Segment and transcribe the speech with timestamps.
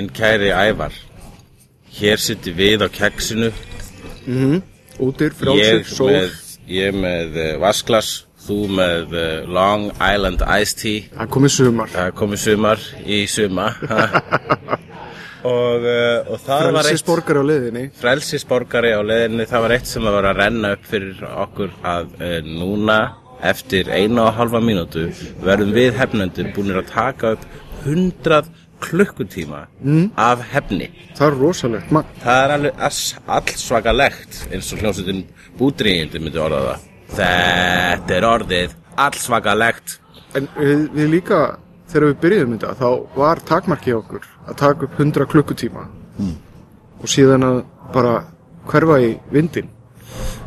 [0.00, 0.94] minn kæri Ævar.
[1.92, 3.50] Hér sittum við á keksinu.
[5.00, 6.10] Útir, Ég frálsir, sól.
[6.12, 6.36] með,
[6.68, 8.10] ég með uh, vasklas
[8.40, 11.02] Þú með uh, Long Island Iced Tea.
[11.12, 11.90] Það komið sumar.
[11.92, 13.66] Það komið sumar í suma
[15.50, 17.84] og, uh, og það var eitt Frelsisborgari á leiðinni.
[18.00, 22.16] Frelsisborgari á leiðinni Það var eitt sem var að renna upp fyrir okkur að
[22.48, 22.98] núna
[23.52, 25.10] eftir eina og halva mínútu
[25.44, 27.46] verðum við hefnendur búinir að taka upp
[27.84, 28.48] 100
[28.84, 29.64] klukkutíma
[30.20, 30.90] af hefni.
[31.18, 32.84] Það er rosalegt Mag Það er alveg
[33.36, 35.24] allsvakalegt eins og hljómsveitin
[35.58, 36.86] búdrýjandi myndi orða það.
[37.16, 39.98] Þetta er orðið allsvakalegt.
[40.38, 41.40] En við, við líka
[41.90, 45.88] Þegar við byrjuðum þetta Þá var takmarkið okkur Að taka upp 100 klukkutíma.
[47.00, 47.60] Og síðan að
[47.94, 48.14] bara
[48.70, 49.70] Hverfa í vindin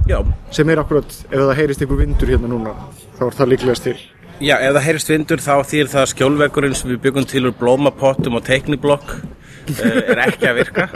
[0.08, 0.22] Já,
[0.56, 2.76] Sem er akkurat Ef það heyrist einhver vindur hérna núna
[3.18, 3.98] Þá er það líklegast til
[4.44, 7.56] já, ef það heyrist vindur þá þýr það að skjólvegurinn sem við byggum til úr
[7.60, 10.90] blómapottum og teikniblokk uh, er ekki að virka.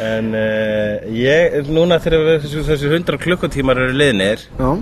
[0.00, 4.72] En uh, ég, núna þegar þessi, þessi 100 klukkutímar eru liðnir, Já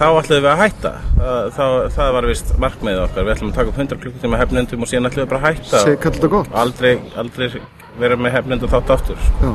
[0.00, 0.90] þá ætlum við að hætta.
[1.18, 3.26] Það, það, það var vist markmiðið okkar.
[3.26, 5.82] Við ætlum að taka upp 100 klukkutíma hefnendum og síðan ætlum við bara að hætta.
[6.00, 7.50] Kallt þetta gott aldrei, aldrei
[8.00, 9.52] vera með hefnendu þátt aftur Já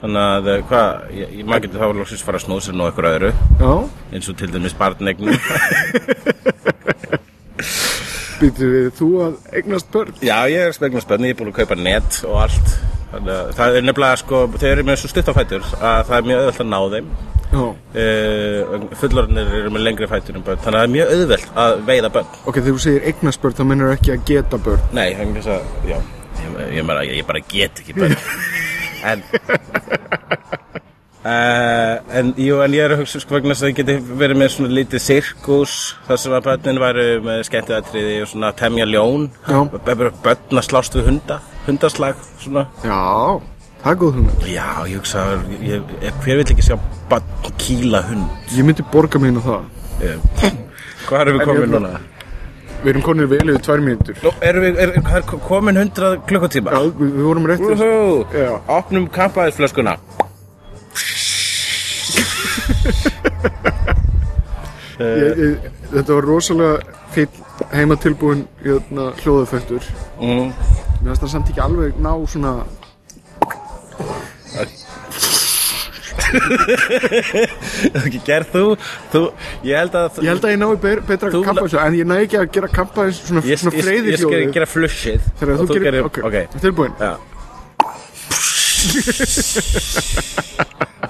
[0.00, 0.86] þannig að eh, hvað,
[1.44, 3.32] maður getur þá loksins fara að snúða sér nú eitthvað öðru.
[3.60, 3.72] Já.
[4.14, 5.36] Eins og til dæmis barnegnum
[8.40, 10.14] Býtu við þú að eignast börn?
[10.24, 12.70] Já, ég er spegnum spenni, ég er búin að kaupa net og allt.
[13.10, 16.40] Þannig að það er nefnilega sko þeir eru með svo stuttafætur að það er mjög
[16.40, 17.10] auðvelt að ná þeim.
[17.50, 17.64] Já.
[17.90, 20.62] Uh, fullorðinir eru með lengri fætur en börn.
[20.62, 22.32] Þannig að það er mjög auðvelt að veiða börn.
[22.46, 24.88] Ok, þegar þú segir eignast börn þá mennur ekki að geta börn?
[24.96, 25.98] Nei, það er þess að, já
[26.40, 28.16] ég, ég, ég bara get ekki börn
[29.04, 29.24] en
[31.20, 34.48] Uh, en, jú, en ég er að hugsa sko vegna að það geti verið með
[34.54, 35.74] svona lítið sirkus
[36.06, 39.26] þar sem að börnin væru með skemmtiðatriði og svona temja ljón.
[39.44, 42.64] Börn að slást við hunda hundaslag svona.
[42.80, 43.02] Já,
[43.82, 44.46] það er góð hugmynd.
[44.48, 45.26] Já, ég hugsa,
[45.60, 46.78] ég, ég, hver vill ekki sjá
[47.12, 48.24] barn kýla hund?
[48.56, 49.68] Ég myndi borga á það.
[50.00, 50.48] Uh,
[51.04, 51.92] hvað erum við komin núna?
[52.80, 56.72] Við erum konir vel yfir tvær mínútur Nú, erum við, er, er komin hundrað klukkutíma?
[56.72, 58.52] Já, við, við vorum rétt þessu Úhú, Já.
[58.78, 59.94] opnum kampaðisflöskuna
[65.00, 66.74] Þetta var rosalega
[67.14, 67.32] fýll
[67.74, 69.84] heimatilbúin hérna, hljóðafættur
[70.20, 70.48] mm.
[71.00, 72.52] Mér finnst það samt ekki alveg ná svona
[78.28, 78.62] gerð þú,
[79.12, 79.22] þú
[79.66, 82.06] ég held að Ég held að ég nái be betra Þú- kampa þessu En ég
[82.10, 85.20] næ ekki að gera kampa þessu svona, ég, svona ég, freyði ég skal gera flushið.
[85.40, 87.12] Þegar þú gerir, ok, ok, tilbúin já.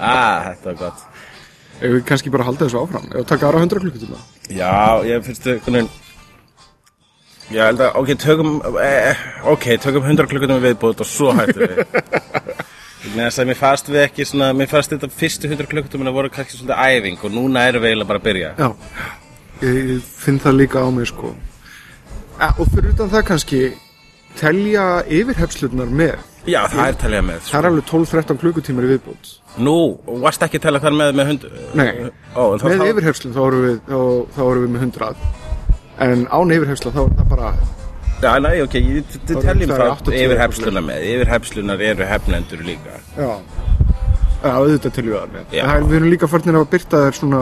[0.01, 0.99] Ah, þetta var gott.
[1.81, 3.05] Ef við kannski bara halda þessu áfram?
[3.11, 4.17] Ef við taka aðra 100 klukkutíma?
[4.49, 4.71] Já,
[5.05, 5.59] ég finnst þau
[7.51, 8.51] ég held að, ok, tökum
[8.81, 11.81] eh, ok, tökum 100 klukkutum viðbútt og svo hættum við
[13.15, 17.23] mér fannst við ekki svona, mér fannst þetta fyrstu 100 klukkutum voru kannski svolítið æfing
[17.25, 18.51] og núna erum við eiginlega bara að byrja.
[18.57, 18.69] Já,
[19.63, 21.33] ég, ég finn það líka á mig sko.
[22.41, 23.61] Ja, Og fyrir utan það kannski
[24.39, 26.21] Telja yfirhefslurnar með?
[26.47, 29.31] Já, það er talið með Það er alveg 12-13 klukkutímar í viðbútt
[29.61, 29.75] Nú,
[30.07, 31.45] og varst ekki að tala þar með með hund
[31.77, 31.89] Nei.
[32.33, 33.91] Ó, en þá, Með þá, yfirhefslun þá erum við,
[34.63, 35.11] við með 100
[36.07, 37.51] En án yfirhefsla þá er það bara
[38.21, 42.99] Já, næ, ok, er teljum þá 80 yfir hefsluna með Yfir hefslunar eru hefnendur líka.
[43.17, 43.31] Já.
[44.41, 45.47] Já, auðvitað teljum við.
[45.55, 47.41] Það er, Við erum líka farnir að byrta þær svona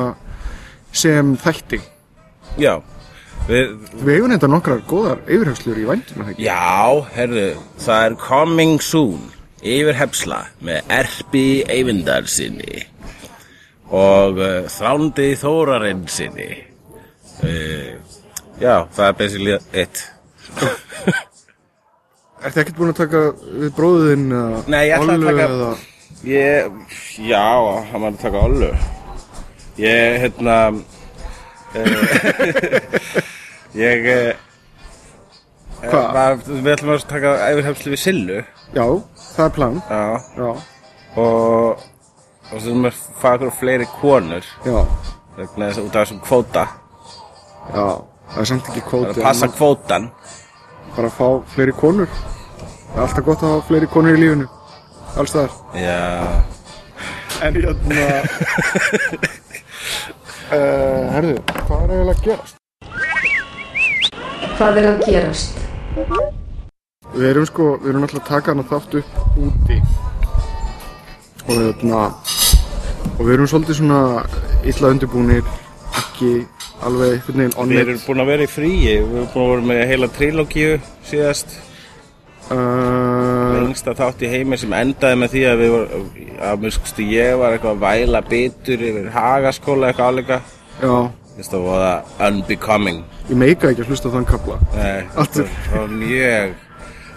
[0.95, 1.79] sem þætti.
[2.59, 2.73] Já,
[3.49, 3.73] við,
[4.03, 6.45] Við eigum þetta nokkrar góðar yfirhefslur í það ekki?
[6.47, 7.47] já, herðu,
[7.83, 9.27] það er coming soon
[9.59, 12.85] Yfir hefsla með Erpi Eyvindar sinni
[13.91, 16.47] Og uh, Þrándi Þórarinn sinni
[17.43, 17.91] uh,
[18.59, 20.03] Já, það er basically it
[22.39, 23.19] Ertu ekkert búin að taka
[23.63, 24.21] við bróðin
[24.71, 25.69] Nei, ég ætla að taka- eða...
[26.27, 26.71] Ég,
[27.23, 27.43] já,
[27.91, 28.69] hann var að taka Ollu.
[29.79, 30.73] Ég, hérna uh,
[33.79, 34.33] Ég uh,
[35.83, 36.07] Hvað?
[36.15, 38.39] var, Við ætlum að taka yfirhefslu við Sillu.
[38.75, 38.85] Já,
[39.35, 39.75] það er plan.
[39.87, 40.03] Já.
[40.35, 40.49] Já,
[41.19, 41.77] Og
[42.49, 44.45] Og svo erum við að fara okkur á fleiri konur.
[44.65, 44.79] Já,
[45.37, 46.63] vegna þess að út af þessum kvóta.
[47.75, 47.85] Já.
[48.29, 49.09] Það er samt ekki Það er kvóti.
[49.09, 50.09] að passa kvótan
[50.95, 52.09] Bara að fá fleiri konur.
[52.89, 54.47] Það er alltaf gott að hafa fleiri konur í lífinu.
[55.17, 55.51] Alls þar.
[55.77, 55.97] Já
[57.39, 58.07] En hérna...
[60.51, 61.35] uh, herðu,
[61.67, 62.55] hvað er eiginlega að gerast?
[64.57, 65.61] Hvað er að gerast?
[67.13, 69.77] Við erum sko, við erum alltaf að taka hana þátt upp úti
[71.47, 72.01] og hérna
[73.15, 74.01] og við erum svolítið svona
[74.67, 75.47] illa undirbúnir,
[75.99, 76.31] ekki
[76.87, 79.67] alveg einhvern veginn onnit erum búin að vera í fríi Við erum búin að vera
[79.71, 80.77] með heila trilógíu
[81.09, 81.57] síðast.
[82.49, 86.05] Uh, Lengsta þátt í heimi sem endaði með því að við vorum
[86.49, 90.39] að mjög skustu ég var eitthvað að væla bitur yfir hagaskóla eitthvað áleika
[90.79, 90.93] Já,
[91.39, 92.97] Þetta var það unbecoming.
[93.29, 95.51] Ég meika ekki að hlusta þann kapla Nei, Aftur.
[95.67, 96.55] það var mjög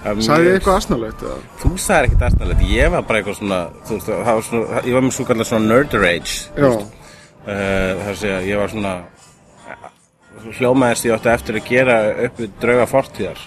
[0.02, 1.38] það mjög- ég eitthvað asnalegt eða?
[1.62, 4.98] Þú sagðir ekkert aðstæðilegt, ég var bara eitthvað svona, þú veist, það var svona, ég
[4.98, 7.01] var með svo kallar svona nerd rage Já, uh,
[7.42, 8.94] Það er að segja, ég var svona
[10.58, 11.96] hljómaðist ég átti eftir að gera
[12.26, 13.42] upp við drauga fortíðar.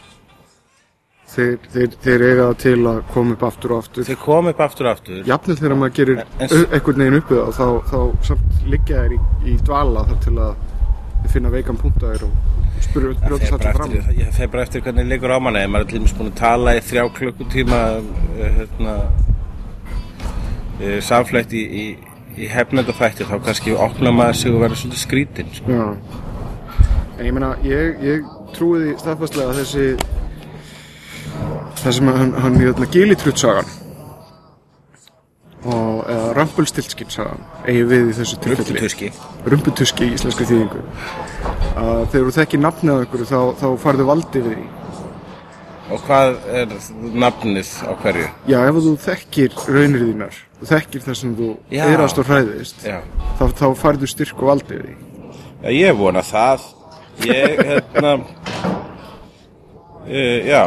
[1.36, 4.06] Þeir, þeir, þeir eiga til að koma upp aftur og aftur.
[4.08, 5.18] Þau kom upp aftur og aftur.
[5.28, 9.20] Jafnvel þegar maður gerir einhvern veginn uppið þá, þá, þá samt liggja þær í,
[9.52, 10.62] í dvala þar til að
[11.26, 13.96] þið finna veikan punta þér og spyrja bara sattu fram.
[14.00, 15.66] eftir, ég fer bara eftir hvernig liggur á manni.
[15.68, 18.96] Maður er til dæmis búin að tala í þrjá klukkutíma eh, hérna
[20.80, 21.66] uh, samfleytt í,
[22.36, 25.80] í, í hefnendafætti þá kannski opna maður sig og verður svolítið skrítinn sko.
[27.16, 29.88] En ég meina, ég, ég trúi því staðfastlega að þessi
[31.80, 33.74] það sem hann, hann hérna, Gilitrutt-sagan
[35.66, 39.12] og eða Rumpelstiltskin-sagan eigi við í þessu tilfelli.
[39.50, 40.82] Rumputuski í íslenskri þýðingu.
[41.76, 44.68] Að þegar þú þekkir nafnið á einhverju þá, þá farðu valdi við því.
[45.86, 46.76] Og hvað er
[47.26, 48.30] nafnið á hverju?
[48.50, 51.84] Já, ef þú þekkir raunir þínar þekkir það sem þú Já.
[51.90, 52.98] eðrast og hræðist Já,
[53.40, 54.96] þá, þá farðu styrk og valdi við því.
[55.66, 56.60] Já ég vona það.
[57.26, 58.12] Ég, hérna
[60.06, 60.64] uh, Já.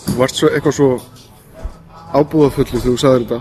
[0.00, 0.90] Þú varst svo, eitthvað svo
[2.10, 3.40] ábúðafullu þegar þú sagðir þetta.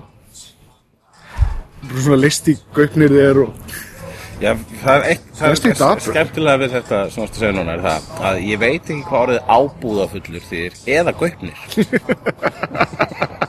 [1.90, 3.52] Bara svona listi gaupnir þér og
[4.40, 7.82] Já, það er eitt, það er skemmtilega við þetta sem varst að segja núna er
[7.84, 11.58] það að ég veit ekki hvað orðið ábúðafullur þýðir eða gaupnir.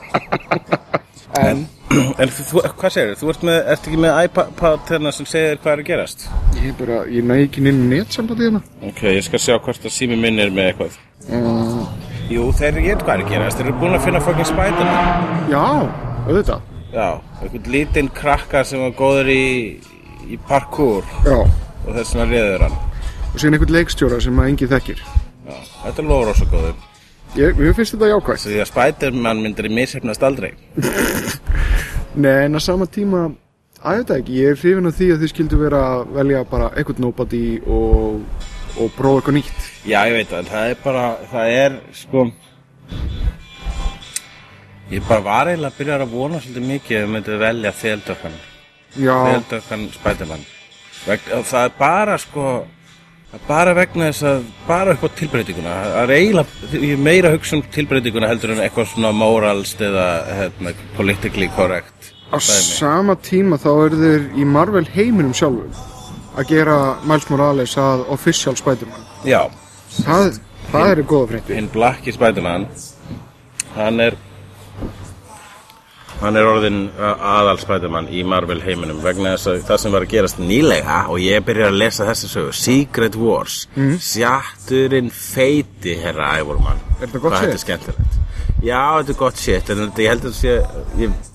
[1.41, 1.61] En,
[1.91, 3.29] en þú, þú- hvað segir þú?
[3.33, 6.25] ert með, ert ekki með iPad hérna sem segir hvað er að gerast?
[6.61, 8.61] ég bara, ég næ ekki inn í netsambandi hérna.
[8.89, 10.99] Ok, ég skal sjá hvort að sími minn er með eitthvað.
[11.29, 11.87] Uh,
[12.31, 15.49] Jú, þeir eru hvað er að gerast, þeir eru búin að finna fucking Spiderman.
[15.51, 15.63] Já,
[16.27, 16.61] auðvitað.
[16.91, 17.07] Já,
[17.41, 19.41] einhvern lítinn krakka sem var góður í,
[20.31, 21.03] í parkour.
[21.25, 22.77] Já, og þess vegna réður hann.
[23.31, 25.03] Og síðan einhvern leikstjóra sem að engi þekkir.
[25.49, 26.79] Já, þetta lofur rosa góður.
[27.39, 30.49] Ég, Mér finnst þetta jákvægt Því að Spiderman myndir í mishefnast aldrei
[32.15, 33.21] Nei, en að sama tíma
[33.81, 36.71] að þetta ekki, ég er hrifin af því að þið skildu vera að velja bara
[36.75, 38.17] einhvern nobody og,
[38.75, 39.69] og prófa eitthvað nýtt.
[39.87, 42.25] Já, ég veit það, en það er bara, það er, sko
[44.91, 48.33] Ég bara var eiginlega að byrja að vona svolítið mikið ef við myndum velja þeldökkan
[48.99, 50.41] Já, Þeldökkan Spiderman.
[51.05, 52.47] Veg, og Það er bara, sko
[53.47, 57.55] bara vegna þess að bara upp á tilbreytinguna það er eiginlega, ég meira að hugsa
[57.55, 60.07] um tilbreytinguna heldur en eitthvað svona moralst eða
[60.41, 62.00] hérna, politically correct
[62.31, 62.63] á dæmi.
[62.79, 65.71] sama tíma þá eru þeir í Marvel heiminum sjálfum
[66.39, 69.07] að gera Miles Morales að official Spider-Man.
[69.27, 69.41] Já,
[69.99, 70.39] það,
[70.71, 72.67] það eru góða frétti hinn Blacki Spiderman
[73.75, 74.15] hann er
[76.21, 80.05] hann er orðin uh, aðal Spiderman í Marvel heiminum vegna þess að það sem var
[80.05, 83.95] að gerast nýlega og ég byrjar að lesa þessi sögu Secret Wars mm.
[84.05, 88.17] sjatturinn feiti herra Ævormann Er þetta gott skemmtilegt.
[88.61, 91.30] Já þetta er gott shit en ég held að þetta sé ég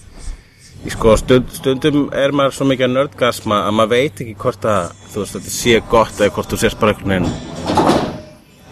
[0.93, 4.93] sko stund, stundum er maður svo mikið að nördgasma að maður veit ekki hvort að
[5.13, 7.67] þú veist þetta sé gott eða hvort þú sést bara einhvern veginn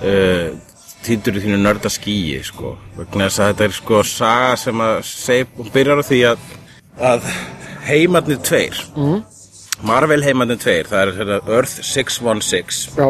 [0.04, 0.48] uh,
[1.04, 2.74] týndur í þínu nörda skíi sko.
[2.96, 6.48] vegna þess að þetta er sko saga sem að seg, hún byrjar á því að,
[7.12, 7.28] að
[7.88, 9.22] heimarnir tveir mm.
[9.84, 13.08] Marvel heimarnir tveir það er hérna, Earth 616 Já,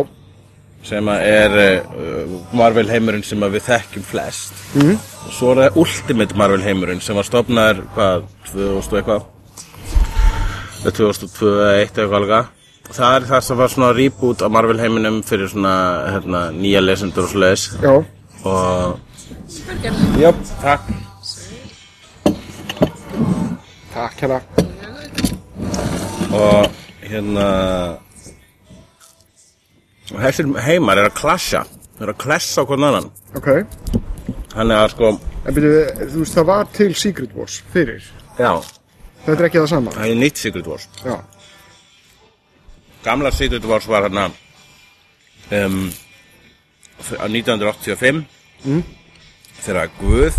[0.84, 4.96] sem að er uh, Marvel heimurinn sem að við þekkjum flest mm.
[5.24, 9.30] Og svo er það Ultimate Marvel heimurinn sem var stofnaður hvað, 2000 og eitthvað?
[10.84, 12.52] Eða 2002 eða 1 eitthvað alveg
[12.94, 15.74] það er það sem var svona reboot á Marvel heiminum fyrir svona
[16.12, 17.32] hérna, nýja lesendur og
[17.82, 17.94] já,
[18.44, 19.00] og
[20.18, 20.80] Jöp, takk.
[23.94, 24.40] Takk hérna.
[26.34, 26.68] Og
[27.00, 27.46] hérna
[30.12, 31.64] og þessir heimar er að klassa
[32.02, 33.08] er að klessa hvern annan.
[33.38, 33.48] Ok,
[34.54, 35.10] þannig að sko,
[35.44, 35.70] en byrju,
[36.14, 38.02] þú veist, það var til Secret Wars fyrir.
[38.38, 38.52] já,
[39.24, 39.90] Þetta er ekki það sama.
[39.96, 40.88] það er nýtt Secret Wars.
[41.04, 41.14] Já,
[43.04, 44.26] gamla Secret Wars var hérna
[45.52, 45.92] um,
[47.00, 48.24] f- á 1985
[49.64, 50.36] þegar Guð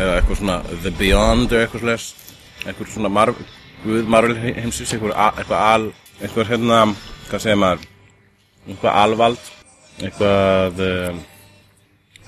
[0.00, 2.06] eða eitthvað svona The Beyond eða eitthvað slags
[2.66, 3.32] eitthvað svona Mar
[3.84, 5.86] Guð Marvel heimsins eitthvað, eitthvað al
[6.20, 6.80] eitthvað hérna,
[7.30, 7.86] hvað segir maður?
[8.68, 9.46] Eitthvað alvald
[10.04, 11.20] eitthvað um,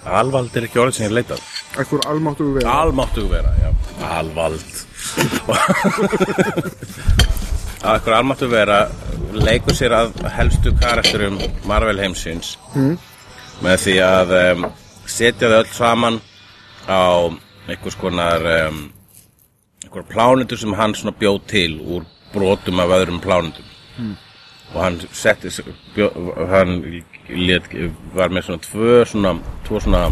[0.04, 1.42] alvald er ekki orðið sem ég leitað.
[1.76, 2.66] Eitthvað almáttu við.
[2.68, 3.70] Almáttu vera, já.
[4.08, 4.72] Alvald.
[7.82, 8.78] Eitthvað almáttu vera
[9.32, 12.96] leikur sér að helstu karakterum Marvel heimsins mm.
[13.64, 14.66] með því að um,
[15.08, 16.18] setja þau öll saman
[16.86, 17.02] á
[17.70, 18.84] einhvers konar um,
[19.82, 23.66] einhver plánutur sem hann svona bjóð til úr brotum af öðrum plánutum
[24.72, 25.50] og hann setti
[26.52, 26.78] hann
[27.36, 27.68] lét,
[28.14, 29.34] var með svona tvö svona,
[29.68, 30.02] svona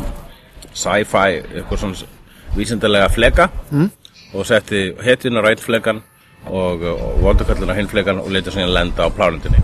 [0.73, 2.09] sci-fi eitthvað svona
[2.57, 3.91] vísindalega fleka mm.
[4.35, 6.03] og setti hetjun á rætt flekan
[6.47, 9.63] og, og vondukallin á hinn flekan og letið svona lenda á plánutinni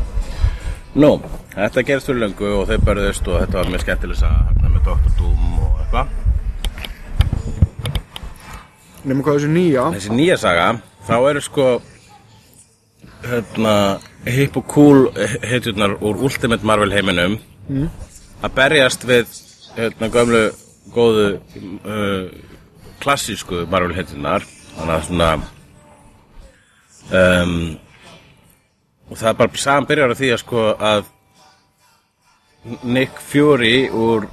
[0.97, 1.19] Nú,
[1.53, 4.87] þetta gerist fyrir löngu og þau börðust og þetta var mjög skemmtileg að hérna með
[4.87, 5.11] Dr.
[5.19, 6.15] Doom og eitthvað
[9.07, 9.85] Nefnum hvað þessu nýja.
[9.95, 10.71] þessi nýja saga
[11.07, 11.67] þá eru sko
[13.31, 13.75] hérna
[14.27, 15.07] hip og cool
[15.47, 17.39] hetjurnar úr Ultimate Marvel heiminum.
[18.43, 19.27] Að berjast við
[19.77, 20.43] hérna gömlu
[20.95, 22.29] góðu uh,
[23.03, 24.45] klassísku Marvel hetjurnar.
[24.77, 25.31] Þannig að svona
[27.11, 27.59] um,
[29.11, 31.13] og það er bara saman byrjar á því að sko að
[32.83, 34.27] Nick Fury úr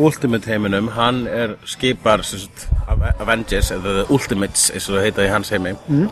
[0.00, 5.30] Ultimate heiminum, hann er skipar sagt, Ave- Avengers eða Ultimates eins og það heita í
[5.30, 5.74] hans heimi.
[5.86, 6.08] Mm.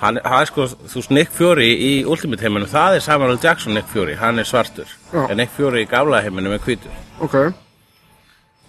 [0.00, 3.40] Hann, hann sko, þú veist Nick Fury í Ultimate heiminum, það er Samuel L.
[3.42, 4.90] Jackson Nick Fury, hann er svartur.
[5.12, 5.24] Já.
[5.28, 6.94] en Nick Fury í gafla heiminum er hvítur.
[7.20, 7.36] Ok,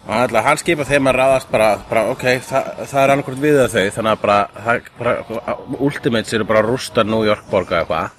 [0.02, 3.60] og hann, hann skipa þeim að ráðast bara, bara ok, það, það er annarkvort við
[3.62, 7.84] að þau þannig að bara, það, bara Ultimates eru bara að rústa New York borga
[7.84, 8.18] eitthvað.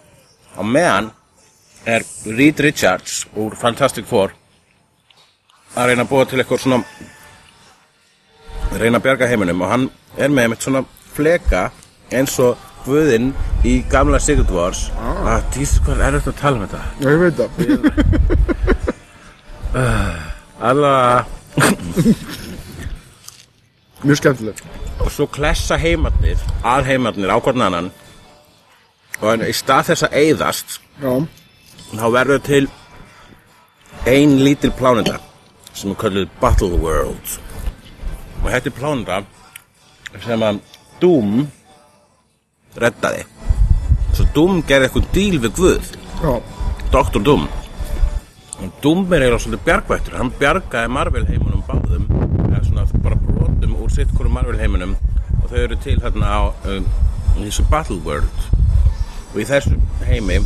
[0.63, 1.11] Og meðan
[1.89, 2.07] er
[2.39, 4.37] Reed Richards úr Fantastic Four
[5.75, 6.85] að reyna að búa til eitthvað svona
[8.79, 9.89] reyna að bjarga heiminum og hann
[10.21, 10.85] er með einmitt svona
[11.17, 11.71] fleka
[12.13, 13.29] eins og Guðinn
[13.69, 15.37] í gamla Secret Wars ah.
[15.37, 17.51] að tísu hvað er þetta að tala um þetta já ég veit það.
[20.71, 20.95] alla
[24.03, 24.63] Mjög skemmtilegt.
[25.01, 27.89] og svo klessa heimarnir að heimarnir á hvern annan
[29.23, 30.69] og í stað þess að eyðast
[31.03, 31.13] Já,
[31.95, 32.65] þá verður til
[34.11, 35.17] ein lítil plánenda
[35.73, 37.27] sem er kallið Battle World
[38.43, 39.17] og þetta er plánenda
[40.27, 40.57] sem að
[41.03, 41.31] Doom
[42.81, 43.27] reddaði.
[44.13, 45.93] Svo Doom gerði eitthvað díl við Guð.
[46.23, 46.33] Já,
[46.93, 47.21] Dr.
[47.25, 47.49] Doom
[48.63, 50.19] og Doom er eiginlega svolítið bjargvættur.
[50.19, 52.05] Hann bjargaði Marvel heimunum báðum
[52.51, 54.95] eða svona bara brotum úr sitt hverju Marvel heimunum
[55.41, 56.87] og þau eru til hérna á um,
[57.41, 58.47] þessu Battle World.
[59.33, 59.75] Og í þessu
[60.07, 60.39] heimi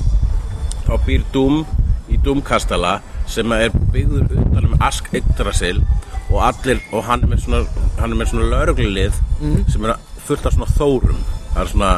[0.87, 1.65] þá býr Doom
[2.09, 5.83] í Doom-kastala sem er byggður utan um Ask Yggdrasil.
[6.31, 9.19] Og allir og hann er með svona, svona lauruglilið
[9.73, 11.21] sem er fullt af svona þórum.
[11.53, 11.91] Það er svona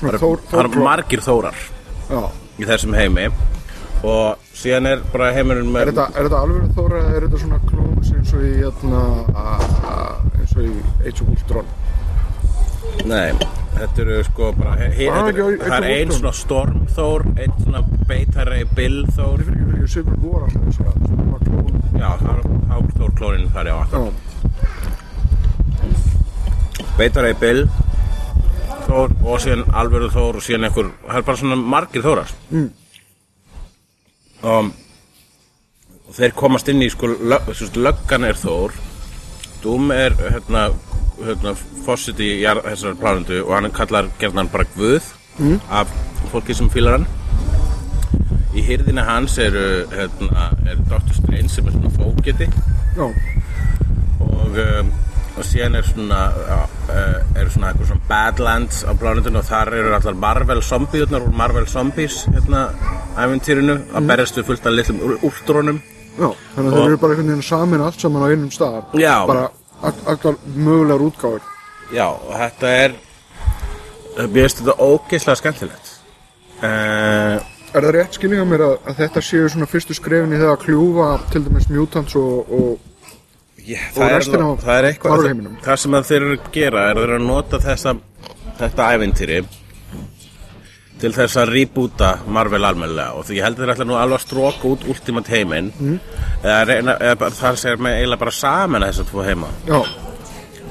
[0.00, 1.54] það eru- það Þórkló- margir þórar
[2.10, 2.20] já.
[2.58, 3.28] í þessum heimi
[4.02, 7.40] og síðan er bara heimurinn með Er þetta, er þetta alveg þóra eða er þetta
[7.44, 9.02] svona klóns eins og í, hérna,
[10.40, 10.72] eins og í
[11.06, 11.66] Age of Ultron?
[13.06, 13.32] nei,
[13.76, 16.18] þetta eru sko bara he, he, Ah, þetta, já, er- það er ein Ultron.
[16.20, 21.38] svona stormþór einn svona beitari billþór fyrir ekki fyrir Civil War alltaf þessi að svona
[21.44, 21.74] klón.
[22.00, 22.10] já,
[22.72, 24.12] hálfþór klónin þar já Já,
[26.98, 27.68] beitari bill
[28.86, 32.68] þór og síðan alvöru þór og síðan einhver, það er bara svona margir þórar mm.
[34.42, 34.70] og,
[36.06, 38.78] og þeir komast inn í sko, lög, löggan er þór
[39.60, 40.70] Doom er hérna,
[41.20, 41.52] hérna
[41.84, 45.04] fósitt í jar- þessar plánundu og hann kallar gerðan bara Guð
[45.68, 45.90] af
[46.32, 47.06] fólki sem fílar hann
[48.56, 51.14] í hyrðina hans eru hérna, er Dr.
[51.14, 52.48] Strange sem er svona fókiti
[54.20, 54.90] og, um,
[55.38, 59.92] og síðan er svona uh, er svona eitthvað svona Badlands á plánundinu og þar eru
[59.96, 62.64] allar Marvel zombiðurnar úr Marvel Zombies hérna
[63.20, 65.78] æfintýrinu að berjast við fullt af litlum últrónum
[66.18, 66.28] já.
[66.56, 68.80] Þannig að þeir eru bara einhvern veginn samin allt saman á einum stað.
[68.98, 69.14] Já.
[69.30, 69.46] Bara
[69.82, 71.46] all- allar mögulegar útgáður.
[71.94, 72.92] já og þetta er
[74.18, 75.94] mér finnst þetta ógeðslega skemmtilegt
[76.62, 77.38] uh,
[77.70, 80.62] Er það rétt skilninga mér að, að þetta séu svona fyrstu skrefin í það að
[80.64, 82.89] kljúfa til dæmis mutants og, og
[83.60, 85.24] Og það, er, nú- það er eitthvað
[85.66, 87.94] það sem þeir eru að gera er að þeir eru að nota þessa
[88.60, 89.40] þetta ævintýri
[91.00, 93.14] til þess að reboota Marvel almennilega.
[93.16, 95.70] Og því ég held að þeir ætla nú alveg að stróka út Ultimate heiminn.
[96.42, 99.48] Eða, reyna, eða þar segir með eiginlega bara saman þess að tvo heima.
[99.68, 99.78] Já,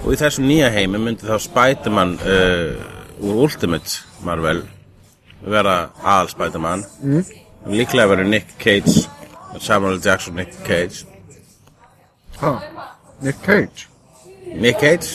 [0.03, 4.62] og í þessum nýja heimi myndi þá Spiderman uh, úr Ultimate Marvel
[5.50, 6.86] vera aðal Spiderman.
[7.01, 7.24] Mm.
[7.74, 9.08] líklega verið Nick Cage
[9.60, 9.98] Samuel.
[10.03, 11.03] Jackson Nick Cage
[12.41, 12.62] ha,
[13.22, 13.88] Nick Cage.
[14.55, 15.08] Nick Cage,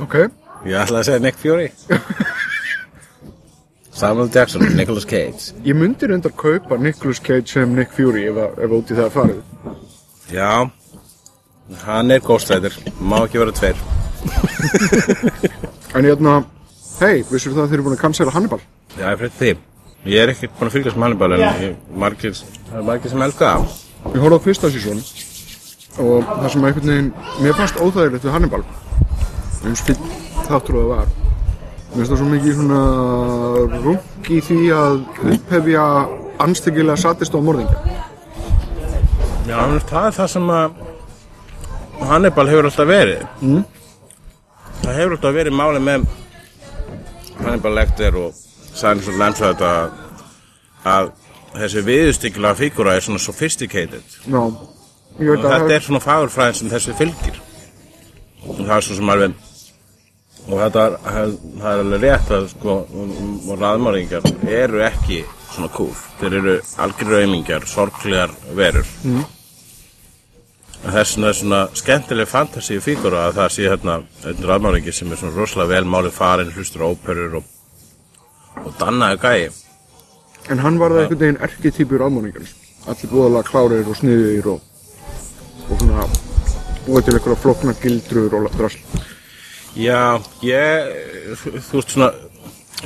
[0.00, 0.14] Ok,
[0.64, 1.66] ég ætla að segja Nick Fury.
[4.00, 4.30] Samuel.
[4.32, 5.52] Jackson, Nicolas Cage.
[5.66, 9.10] Ég myndi reyndar kaupa Nicolas Cage sem Nick Fury ef, að- ef út í það
[9.12, 9.40] farið.
[10.32, 10.70] Já,
[11.84, 13.76] hann er Rider, má ekki vera tveir.
[15.90, 16.44] En hérna,
[17.00, 18.60] hei, vissur það að þeir eru búin að cancela Hannibal?
[18.94, 19.48] Já, ég fyrir því.
[20.06, 22.34] Ég er ekki búin að fylgjast með Hannibal en ég, margir,
[22.70, 23.62] það er margir sem elska það
[24.08, 25.02] Ég horfði á fyrsta sísón
[26.00, 27.10] og það sem einhvern veginn,
[27.44, 28.62] mér fannst óþægilegt við Hannibal
[29.68, 29.98] eins fyrr
[30.46, 31.10] þáttur og það var.
[31.90, 32.82] Mér finnst það svo mikið svona
[33.84, 35.00] rung í því að
[35.34, 35.86] upphefja
[36.40, 37.98] anstíkilega satist á morðingja.
[39.50, 39.58] Já,
[39.90, 40.80] það er það sem að
[42.10, 43.26] Hannibal hefur alltaf verið.
[43.44, 43.64] Mm.
[44.80, 46.06] Það hefur alltaf verið máli með
[47.40, 48.46] Hannibal Lecter og
[48.80, 49.62] of the Lambs að,
[50.84, 51.10] að
[51.54, 54.18] þessi viðustykkilega fígúra er svona sophisticated.
[54.26, 54.42] Já,
[55.18, 57.40] ég veit að þetta er svona fagurfræðin sem þessi fylgir.
[58.46, 59.38] Og það er svo sem alveg
[60.48, 60.94] og þetta er,
[61.60, 62.76] það er alveg rétt að sko
[63.60, 68.88] raðmáringar eru ekki svona cool þeir eru algjör raumingjar, sorglegar verur.
[69.04, 69.24] Mm.
[70.80, 75.20] þess vegna er svona skemmtileg fantasíu fígúra að það sé hérna einn raðmáringi sem er
[75.20, 77.50] svona rosalega vel máli farin hlustur óperur og,
[78.64, 79.50] og dannaði gæi
[80.48, 82.56] en hann var það einhvern veginn erketýpur ámóningarins
[82.88, 84.60] allir búðalega klárir og sniðir og,
[85.68, 86.06] og svona
[86.86, 89.00] búið til einhverja flokna gildrur og drasl.
[89.78, 90.88] Já, ég,
[91.38, 92.10] þú veist svona,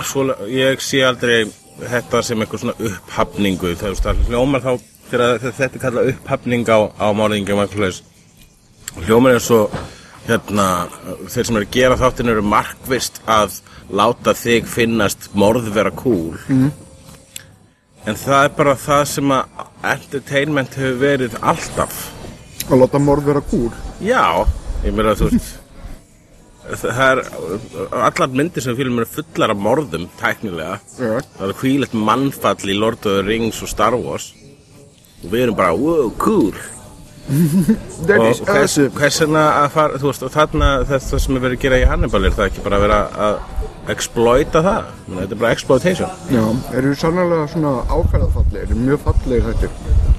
[0.02, 1.44] svona, ég sé aldrei
[1.80, 4.73] þetta sem eitthvað svona upphafningu, það, þú veist, hljómar þá,
[5.10, 7.08] þegar þetta er kallað upphafning á, á
[7.80, 8.02] leis,
[9.06, 9.62] hljómar er svo,
[10.28, 10.67] hérna,
[11.30, 13.60] þeir sem eru að gera þáttin eru markvist að
[13.95, 16.71] láta þig finnast morð vera cool, mm.
[18.06, 21.99] En það er bara það sem að entertainment hefur verið alltaf.
[22.69, 24.45] að láta morð vera kúl Já,
[24.84, 25.60] ég meina þú veist
[26.64, 27.19] Það er
[27.93, 31.19] allar myndir sem fylgum eru fullar af morðum tæknilega Já.
[31.36, 34.30] Það er hvílegt mannfall í Lord of the Rings og Star Wars
[35.25, 36.56] og við erum bara, wow, cool
[38.06, 41.45] That og hvers, awesome hvers vegna að fara, þú veist, og þarna það sem er
[41.45, 43.39] verið að gera í Hannibal er það ekki bara að vera að
[43.95, 46.43] exploita það þetta er bara exploitation Já,
[46.80, 50.13] eru sannlega svona áferðafallegir, eru mjög fallegir þættir.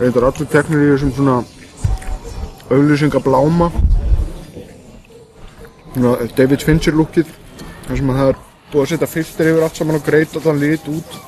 [0.00, 1.36] Reyndar allir teknir í þessum svona
[2.70, 3.70] auðlýsingabláma.
[5.90, 7.34] Svona David Fincher lukkið,
[7.88, 10.62] þar sem að það er búið að setja filter yfir allt saman og greita þann
[10.62, 11.22] lit út.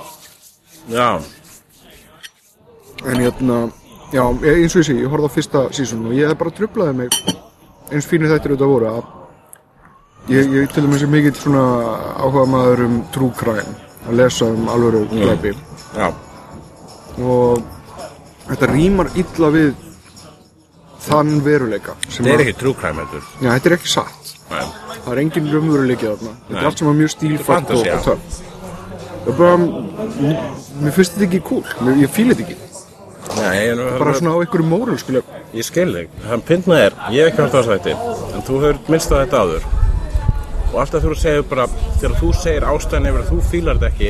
[0.91, 1.09] Já,
[3.03, 3.57] En hérna,
[4.12, 6.96] já, eins og ég sé, ég horfði á fyrsta sísón og ég hef bara trublaði
[7.01, 7.18] mig
[7.92, 11.64] eins fínir þættir auðvitað voru að ég, ég til dæmis er mikill svona
[12.20, 12.98] áhuga maður um
[13.38, 15.55] crime, að lesa um alvöru glæpi.
[15.96, 16.12] já,
[17.18, 17.62] og
[18.48, 19.72] þetta rýmar illa við
[21.03, 23.25] þann veruleika sem þetta er ekki crime heldur.
[23.40, 24.35] Já, þetta er ekki satt.
[24.53, 24.66] Nei.
[25.03, 26.35] það er engin raunveruleiki þarna.
[26.48, 29.62] Þetta er allt saman mjög stílfætt og, það er
[30.83, 31.64] mér finnst þetta ekki cool,
[32.01, 32.72] ég fíla þetta ekki
[33.42, 35.22] Nei, ég, bara svona á einhverju móral skilja.
[35.57, 37.94] Ég skil þig, hann pyndna er, ég hef ekki hægt á þætti
[38.33, 39.66] En þú hefur minnst á þetta áður.
[40.72, 41.66] Og alltaf þú segir bara
[42.00, 44.09] Þegar þú segir ástæðan yfir að þú fílar þetta ekki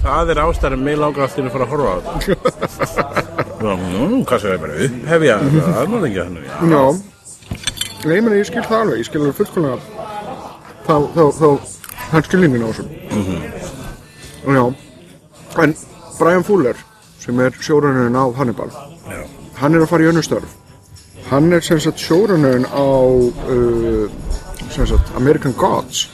[0.00, 1.98] Það er ástæðan mig langar aftur að fara að horfa á.
[2.24, 3.60] Þetta
[3.92, 5.34] Nú, hvað segir ég bara upphefja
[5.82, 6.54] Aðmæðingja þannig já.
[6.72, 6.84] já,
[8.08, 9.02] nei, meni, ég skil það alveg.
[9.02, 9.76] Ég skil alveg fullkomlega
[10.86, 10.96] þá,
[11.36, 11.48] þá,
[12.14, 12.84] hann skilningin á þessu.
[14.46, 14.64] Og já.
[15.60, 15.74] En
[16.16, 16.80] Brian Fuller
[17.20, 18.70] sem er sjórunurinn á Hannibal.
[19.10, 19.20] Já.
[19.60, 20.56] hann er að fara í önnu störf.
[21.30, 24.08] Hann er sem sagt sjórunurinn á uh,
[24.70, 26.08] sem sagt American Gods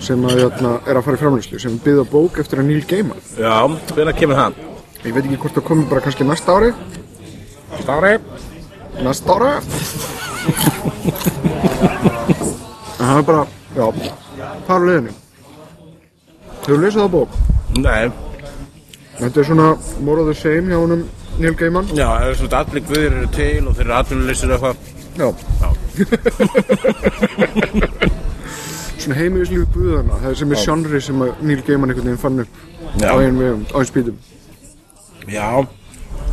[0.00, 3.22] sem að, jötna, er að fara í framlýslu sem byggða bók eftir að Neil Gaiman.
[3.40, 3.64] Já,
[3.94, 4.56] hvenær kemur hann?
[5.06, 6.72] ég veit ekki hvort það komi bara kannski næsta ári.
[7.80, 8.16] Stári
[9.04, 9.52] næsta ári.
[12.96, 13.86] En hann er bara já,
[14.66, 15.16] fara á leiðinni.
[16.66, 17.36] Hefur lesið það bók?
[17.76, 18.10] Nei,
[19.20, 19.68] þetta er svona
[20.04, 21.02] more of the same hjá honum
[21.36, 21.86] Neil Gaiman.
[21.92, 24.76] Já, það er svona allir guðir eru til og þeir eru atvinnuleysir eitthvað.
[25.16, 25.28] Já.
[28.96, 32.40] Svona heimilislífi guðana það er sem er sjanri sem að Neil Gaiman einhvern veginn fann
[32.42, 32.52] upp
[33.00, 33.08] Já.
[33.12, 34.16] á einn vegum, á einn spýtum.
[35.26, 35.48] Já,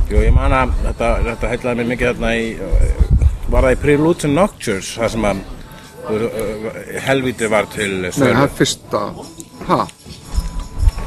[0.10, 2.42] jú, ég man að þetta, þetta heitlaði mér mikið þarna í
[3.54, 5.46] var það í Preludes and Noctures það sem að uh,
[6.14, 6.18] uh,
[7.08, 9.00] helvíti var til Nei, það er fyrsta.
[9.70, 9.80] Ha?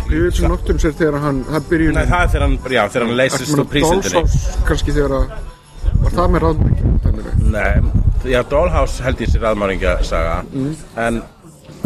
[0.07, 2.83] Ég veit sem noktum sér þegar hann, það byrjun Nei, það er þegar hann, já,
[2.89, 4.15] þegar hann leysist úr prísundinni.
[4.21, 5.31] Dólsás kannski þegar að
[6.03, 6.93] Var það með ráðmækjum?
[7.55, 7.73] Nei,
[8.33, 10.77] já, Dollhouse held ég sér aðmáringasaga Mm.
[10.97, 11.23] En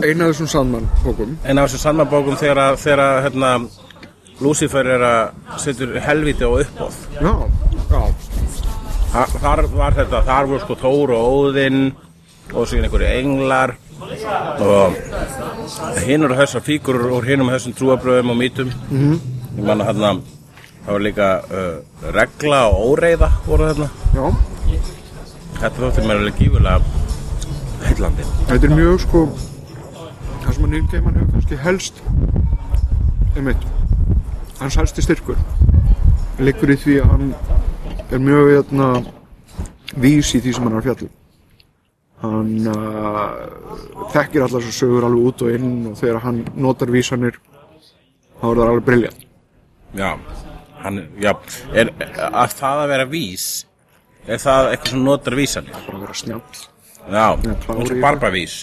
[0.00, 3.50] Einu af þessum Sandman bókum en á þessum sannmabókum þegar, að- þegar að, hérna,
[4.40, 7.34] Lucifer er að setur helviti og uppóð Já,
[7.90, 8.02] já,
[9.12, 11.92] Þa- Þar var þetta, þar voru sko Thor og Óðinn
[12.54, 13.74] og síðan einhverju englar
[14.66, 14.96] og
[16.04, 19.18] hinn eru þessar fígurur úr hinnum þessum trúabröðum og mítum -hmm.
[19.58, 20.14] ég manna hérna
[20.86, 23.88] það var líka uh, regla og óreiða voru þarna.
[24.14, 24.34] Já.
[25.60, 26.80] Þetta þótti mér alveg gífulega
[27.84, 28.22] heillandi.
[28.48, 29.28] Þetta er mjög sko
[30.40, 32.00] Það sem að Neil Gaiman hefur kannski helst
[33.36, 33.66] einmitt
[34.60, 35.38] hans helsti styrkur
[36.40, 37.34] liggur í því að hann
[38.10, 38.88] er mjög veitna,
[40.00, 41.19] vís í því sem hann er að fjalla
[42.20, 47.38] hann uh, þekkir allar svo sögur alveg út og inn og þegar hann notar vísanir
[48.40, 49.22] þá er það alveg briljant
[49.96, 50.10] já,
[50.84, 51.32] hann, já
[51.72, 51.94] er,
[52.28, 53.46] að það að vera vís
[54.26, 55.80] er það eitthvað sem notar vísanir?
[55.86, 56.68] Bara að vera snjall
[57.10, 58.56] já, í og barbavís.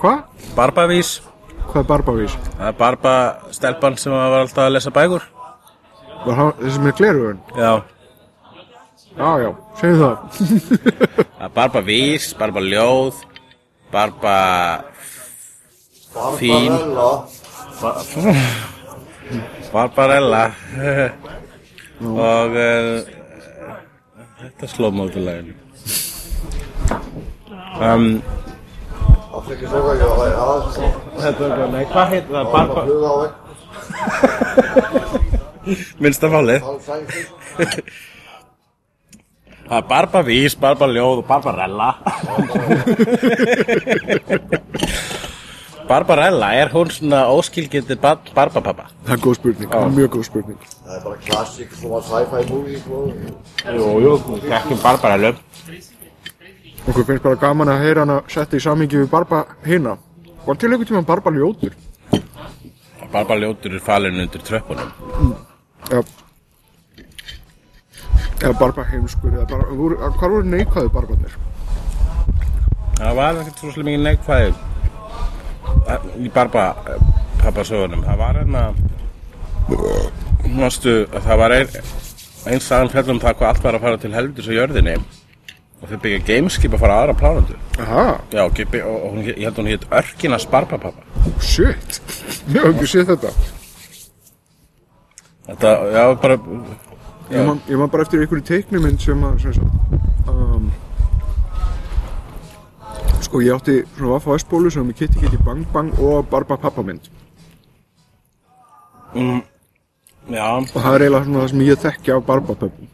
[0.00, 0.24] Hvað?
[0.56, 1.20] barbavís.
[1.70, 2.34] Hvað er barbavís?
[2.56, 3.14] Það er Barba
[3.54, 5.22] stelpan sem var alltaf að lesa bækur.
[6.26, 7.42] Var hann þessi með glerugun?
[7.56, 7.70] Já
[9.18, 10.16] Já, já, segjum það.
[11.38, 13.14] Það Barba vís, Barba ljóð
[13.92, 14.36] Barba
[16.38, 16.72] Fín.
[17.80, 18.00] Ba-
[19.72, 20.44] Barbarella.
[22.00, 23.00] Og uh,
[24.40, 25.52] Þetta sló móti læginu
[27.80, 28.06] um,
[29.36, 30.76] Afsækja soga, ég var aðeins?
[31.20, 32.46] Þetta er nei, hvað heitir það?
[32.54, 33.36] Barba Hluga á vekk,
[36.00, 37.20] Minnsta málið hálfsækja
[39.70, 41.90] Það er Barba vís, Barba ljóð og Barbarella
[45.86, 48.88] Barbarella, er hún svona óskilgindi bar Barbapappa?
[49.06, 50.58] Það er góð spurning, mjög góð spurning.
[50.86, 53.02] Það er bara klassik, svona sci-fi movie sko.
[53.76, 54.16] Jú, jú,
[54.58, 55.32] ekki Barbarellu
[56.88, 59.94] Okkur finnst bara gaman að heyra hana setta í samingi við Barba hina.
[60.46, 61.78] Var til einhvern tímann Barba ljótur?
[63.12, 64.90] Barba ljótur er falinn undir tröppunum.
[65.90, 66.02] Já
[68.40, 71.38] Eða Barba heimskur eða bara, voru, Hvað voru neikvæðu Barbarnir?
[73.00, 74.52] Það var ekkert svo mikið neikvæði.
[76.20, 76.66] Í Barba
[77.40, 78.04] pappasögunum.
[78.06, 78.64] Það var hérna
[80.50, 81.74] Mástu, það var ein,
[82.50, 84.96] einn sagan fjallum það hvað allt var að fara til helvitis á jörðinni.
[85.80, 88.02] Og þau byggja gameskip að fara aðra plánundu Aha,
[88.34, 92.00] Já, og, og, og ég held að hún hétt Örkinas Barbapapa shit.
[92.52, 93.30] Ég hef ekki séð þetta.
[95.48, 96.36] Þetta, já, bara
[97.30, 99.74] Ég man, ég man bara eftir einhverju teiknumynd sem að sem sagt,
[100.30, 100.64] um,
[103.22, 106.82] Sko ég átti svona Vaffa S-bólu sem er Kitty Kitty Bang Bang og Barba Pappa
[106.82, 107.00] mynd.
[110.30, 112.86] Já, og það er eiginlega svona það sem ég þekki af Barba Pöppum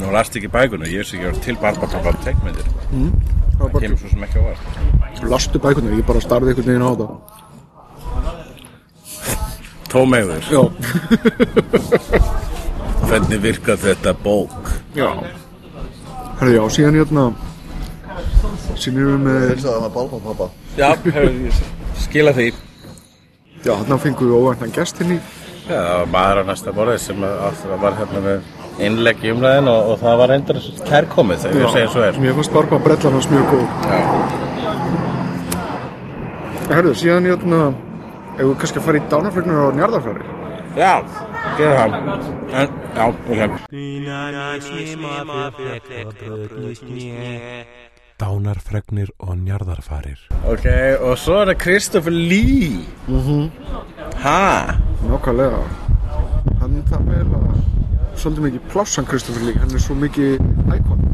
[0.00, 2.66] nú last ekki bækuna Ég veist ekki að til Barbapapa teikmyndir.
[2.66, 3.00] Það var
[3.56, 4.56] Það bara kemur svo sem ekki á var
[5.32, 7.08] lastu bækunar, ég bara starði einhvern veginn á þetta.
[9.88, 10.62] Tómeður, Já,
[13.04, 14.70] hvernig virkar þetta bók?
[14.96, 15.10] já.
[16.40, 17.24] Herðu já, síðan hérna
[18.76, 20.46] síðan erum við með Hilsaði hann að balma pappa.
[20.76, 21.60] Já, hefur, ég
[22.02, 22.50] skila því.
[23.64, 25.18] Já, þarna fengum við óvæntan gest inn í
[25.66, 27.24] Já, það var maður á næsta borðið sem
[27.82, 28.38] var hérna með
[28.86, 32.20] innlegg í umræðin og, og það var reyndar kærkomið þegar ég segja svo er.
[32.22, 33.66] Mér fannst Barba brellan hans mjög góð.
[33.90, 33.98] Já,
[36.66, 37.60] Herðu, síðan hérna
[38.36, 40.24] ef við kannski að fara í dánafregnur á njarðarfæri
[40.76, 40.92] já
[42.56, 43.40] en, Já, ok
[48.16, 50.16] Dánarfregnir og njarðarfarir.
[50.48, 50.64] Ok,
[51.04, 52.78] og svo er það Kristoffer Lee.
[53.08, 53.50] Mhm.
[54.22, 54.72] Ha?
[55.04, 55.60] Nákvæmlega.
[56.62, 57.58] Hann það vel að
[58.16, 59.58] svolítið mikið plássan Kristoffer Lee.
[59.60, 60.40] Hann er svo mikið
[60.78, 61.04] íkon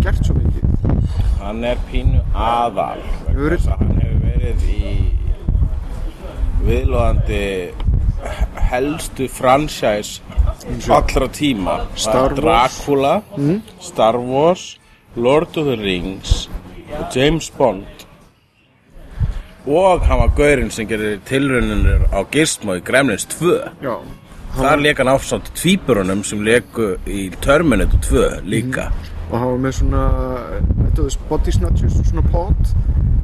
[0.00, 0.64] gert svo mikið.
[1.42, 3.02] Hann er pínu aðal
[3.68, 4.94] hann hefur verið í
[6.64, 7.44] viðlóðandi
[8.70, 10.20] helstu franchise
[10.88, 11.80] allra tíma.
[11.96, 12.78] Star Það er Wars.
[12.78, 12.86] Mhm.
[12.86, 13.22] Dracula,
[13.80, 14.78] Star Wars
[15.16, 16.48] Lord of the Rings
[16.98, 17.84] og James Bond.
[19.66, 23.94] Og hann var gaurinn sem gerir tilraunir á Gizmo í Gremlins 2 Já,
[24.54, 28.90] Þar leik hann ásamt tvíburunum sem leiku í Terminator 2 líka.
[29.32, 30.02] Og hann var með svona
[30.94, 32.74] var body snatchers og svona pot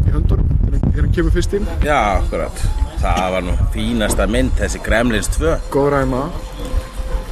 [0.09, 1.67] í hann- þegar hann kemur fyrst inn?
[1.85, 2.65] Já, akkurat
[3.01, 6.23] Það var nú fínasta mynd þessi Gremlins 2 góð ræma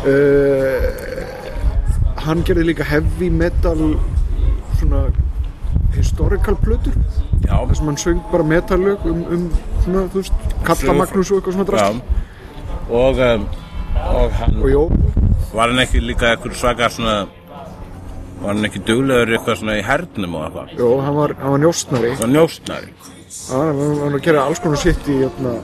[0.08, 0.82] uh,
[2.24, 3.82] hann gerði líka heavy metal
[4.78, 5.02] svona
[5.96, 6.94] historical plötur.
[7.42, 9.44] Já, þar sem hann söng bara metallög um, um
[9.82, 11.90] svona, þú veist, Kalla Sögur- Magnús og eitthvað svona drast Já.
[12.88, 13.46] Og, um,
[14.14, 14.82] og hann og jó,
[15.56, 17.16] var hann ekki líka eitthvað svaka svona
[18.38, 20.74] var hann ekki duglegur eitthvað svona í hernum og eitthvað?
[20.80, 23.17] Jó, hann var, hann var njóstnari njóstnari Já, hann var
[23.50, 25.58] hann var að gera alls konar sitt í, jötna,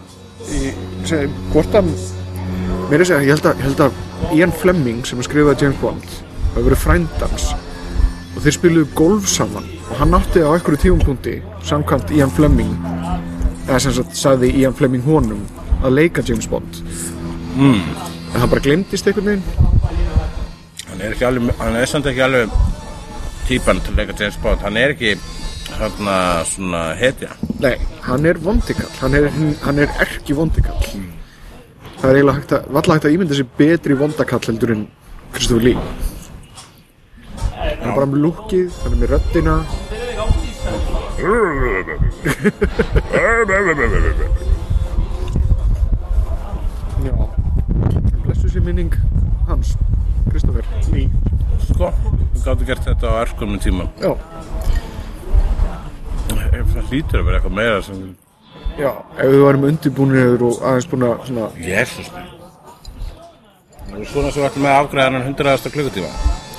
[0.53, 0.75] í
[1.53, 1.91] hvort hann
[2.91, 5.65] mér er að segja, ég held að, ég held að Ian Fleming sem að skrifaði
[5.65, 6.17] James Bond
[6.55, 7.47] hafi verið frændans.
[8.35, 9.67] Og þeir spiluðu golf saman.
[9.91, 11.35] Og hann átti á einhverju tífumpunkti
[11.67, 12.73] samkvæmt Ian Fleming
[13.65, 15.45] eða sem sagt sagði Ian Fleming honum
[15.85, 16.81] að leika James Bond.
[17.55, 17.81] Mm.
[18.35, 19.45] en það bara glemdist einhvern veginn.
[20.89, 22.57] Hann er ekki alveg hann er samt ekki alveg
[23.49, 24.65] típan til að leika James Bond.
[24.65, 25.15] Hann er ekki
[25.79, 26.17] hérna
[26.49, 27.31] svona hetja?
[27.63, 27.75] Nei,
[28.07, 29.29] hann er vondikall, hann er,
[29.65, 30.81] hann er erki vondikall.
[32.01, 34.87] Það er eiginlega hægt að, valla hægt að ímynda sér betri vondakall heldur en
[35.35, 35.79] Kristofur Lee.
[37.55, 39.57] Hann er bara með lúkið, hann er með röddina.
[47.05, 47.15] Já.
[48.25, 48.95] Blessu sér minning
[49.49, 49.77] hans,
[50.31, 51.09] Kristofur Lee.
[51.65, 51.89] Sko,
[52.35, 54.11] við gáttum gert þetta á örskunum tíma Já,
[56.75, 58.01] það hlýtur að vera eitthvað meira sem
[58.79, 62.09] já, ef við varum undirbúinir og aðeins búin að svona Jésús
[63.95, 65.71] það er svona sem við ætlum með afgræðan 100.
[65.75, 66.11] klukkutíma.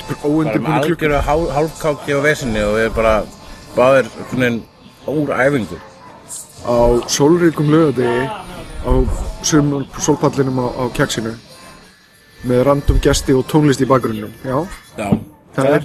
[0.05, 3.15] Bara með óundirbúinir klukk algjöru hál- hálfkáki á vesinni og við bara
[3.75, 4.09] báðir
[5.07, 5.77] úr æfingu.
[6.65, 6.75] Á
[7.07, 8.29] sólríkum lögadegi
[8.85, 8.91] á
[9.43, 11.33] sumum sólpallinum á, á kjaksinu
[12.45, 14.57] með random gesti og tónlist í bakgrunnum já,
[14.97, 15.09] já,
[15.55, 15.83] það er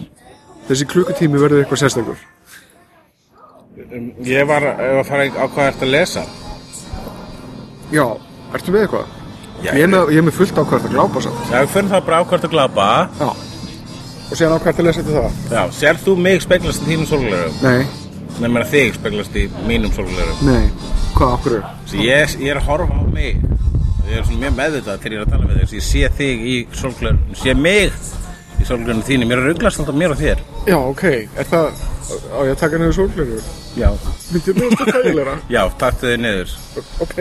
[0.68, 2.18] þessi klukkutími verður eitthvað sérstakur.
[2.20, 2.29] Um,
[4.26, 6.24] ég var að fara á hvað ert að lesa?
[7.90, 8.04] Já,
[8.54, 9.16] ertu með eitthvað?
[9.60, 11.40] Já, ég, er með, ég er með fullt ákvært að glápa samt.
[11.50, 12.86] Já, við fyrir það bara ákvært að glapa
[13.20, 13.26] já,
[14.30, 17.58] og síðan ákvært að lesa þetta það Já, sér þú mig speglast í þínum sólglerum?
[17.64, 17.82] nei,
[18.40, 20.70] Nei, mér að þig speglast í mínum sólglerum nei,
[21.18, 21.58] hvað okkur
[21.90, 23.42] Svo ég, ég er að horfa á mig.
[24.06, 26.12] Ég er svona mjög meðvitað þegar ég er að tala með þig Svo ég sé
[26.20, 28.00] þig í sólglerum Sé mig
[28.60, 29.28] í sólglerum þínum.
[29.30, 31.04] Mér er rugglast alltaf mér og þér já, ok,
[31.38, 31.66] er það
[32.10, 33.40] á ég að taka niður sólgleru
[33.78, 33.90] Já.
[34.34, 36.54] Myndið mér þetta þægilega Já, taktu þig niður.
[37.04, 37.18] Ok,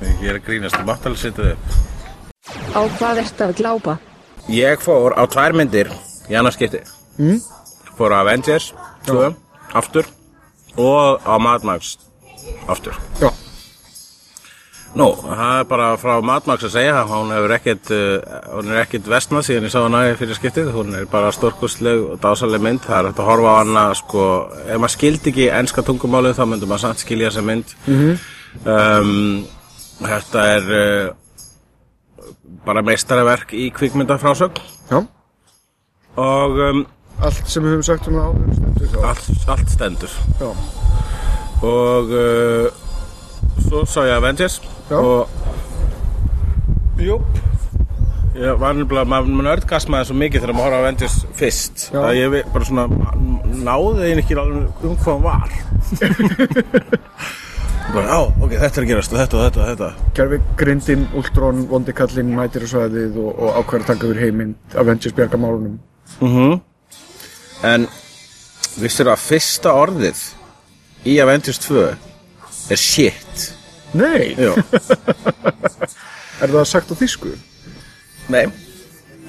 [0.00, 1.74] Ég er að grínast, þú mátt alveg setja þig upp.
[2.72, 3.96] Á hvað ertu að glápa?
[4.48, 5.90] Ég fór á tvær myndir
[6.32, 6.80] í annars skipti.
[7.20, 7.42] Mm?
[7.98, 8.70] Fór á Avengers
[9.04, 9.28] 2,
[9.76, 10.08] aftur
[10.80, 11.98] Og á Mad Max
[12.70, 12.96] aftur.
[13.20, 13.28] Já,
[14.98, 18.72] Nú, það er bara frá Mad Max að segja að hún hefur ekkert, uh, hún
[18.72, 22.18] er ekkert vestnað síðan ég sá hana í fyrir skiptið, hún er bara stórkustleg og
[22.24, 24.26] dásaleg mynd, það er hægt að horfa á hana sko,
[24.66, 27.78] ef maður skildi ekki enska tungumálið þá myndum maður samt skilja þessa mynd.
[28.66, 29.48] Um,
[30.00, 31.10] Þetta er uh,
[32.64, 34.62] bara meistaraverk í kvikmyndafrásögn.
[34.88, 35.02] Já.
[36.20, 36.84] Og um,
[37.20, 40.16] allt sem við höfum sagt um það áður stendur allt, allt stendur.
[40.40, 40.48] Já,
[41.68, 42.66] og uh,
[43.60, 44.60] svo sá ég Avengers.
[44.96, 45.28] Og
[47.00, 47.26] júp
[48.40, 52.00] ég var nefnilega, maður nördgasmaði svo mikið þegar maður horfði á Avengers fyrst Já.
[52.00, 52.84] að ég bara svona
[53.60, 55.50] náði einn ekki alveg um hvað hann var.
[57.90, 59.86] Bara, já, ok, þetta er að gerast og þetta og þetta og þetta.
[60.14, 65.16] Gerfi Grindin, Ultron, Vondikallin, Mætir og Svæðið og, og ákveður að taka yfir heiminn Avengers
[65.16, 65.80] bjargamálunum.
[66.22, 66.60] Mm
[67.66, 67.86] en
[68.80, 70.20] vissir að fyrsta orðið
[71.08, 71.82] í Avengers 2
[72.70, 73.50] er shit
[73.98, 74.52] Nei, Jú.
[76.42, 77.32] er það sagt á þýsku?
[78.30, 78.44] Nei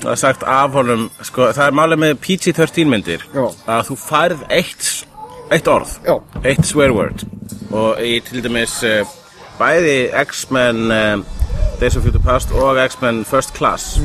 [0.02, 3.43] Það er sagt af honum sko, Það er málið með PG-13 myndir Já.
[3.69, 4.88] að þú færð eitt,
[5.54, 6.15] eitt orð Já.
[6.43, 7.26] eitt swear word
[7.71, 9.06] og í til dæmis uh,
[9.60, 11.24] bæði X-Men uh,
[11.80, 13.95] Days of Future Past og X-Men First Class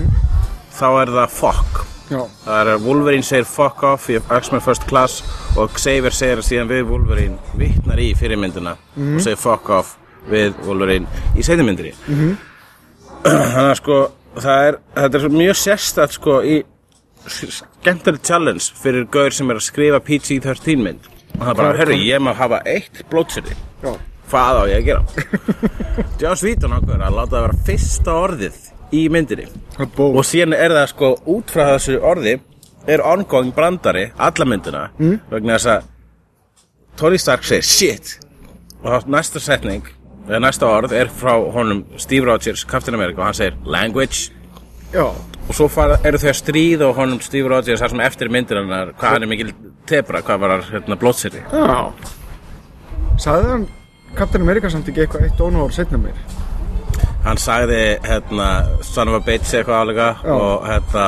[0.76, 5.24] þá er það fuck Já, það er Wolverine segir fuck off í X-Men First Class
[5.58, 9.96] og Xavier segir síðan við Wolverine vittnar í fyrirmyndina og segir fuck off
[10.30, 11.92] við Wolverine í seinumyndri
[13.26, 14.00] þannig að sko
[14.36, 16.56] það er, þetta er mjög sérstætt sko í
[17.26, 21.08] skemmtileg challenge fyrir gaur sem er að skrifa PG-13 mynd.
[21.36, 23.56] Og það er bara, herru, ég má hafa eitt blótseri
[24.26, 25.02] hvað á ég að gera?
[26.20, 28.60] Joss Whedon ákveður að láta það vera fyrsta orðið
[28.96, 29.46] í myndinni.
[29.96, 32.36] Og síðan er það sko út frá þessu orði
[32.90, 35.20] er ongoing brandari alla myndina mm.
[35.30, 35.92] vegna þess að
[36.96, 38.16] Tony Stark segir shit.
[38.82, 39.86] Og næsta setning
[40.26, 44.32] eða næsta orð er frá honum Steve Rogers, Captain America og hann segir language.
[44.92, 45.06] Já,
[45.48, 48.60] og svo fara, eru þau að stríða og honum Steve Rogers þar sem eftir myndir
[48.60, 49.54] hann hvað hann er mikil
[49.86, 51.78] tebra, hvað var hérna blótseri já.
[53.22, 53.68] Sagði hann
[54.16, 56.18] Captain America samt ekki eitthvað eitt ónúar setna meir?
[57.26, 58.48] hann sagði hérna
[58.86, 61.06] son of a bitch eitthvað álega og hérna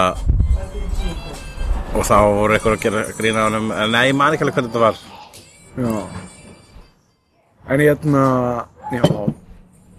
[1.95, 3.71] og þá voru eitthvað að gera grína á honum.
[3.73, 4.99] En nei, ég man ekki alveg hvernig þetta var.
[5.79, 5.95] Já.
[7.69, 8.25] En ég hérna
[8.93, 9.05] Já.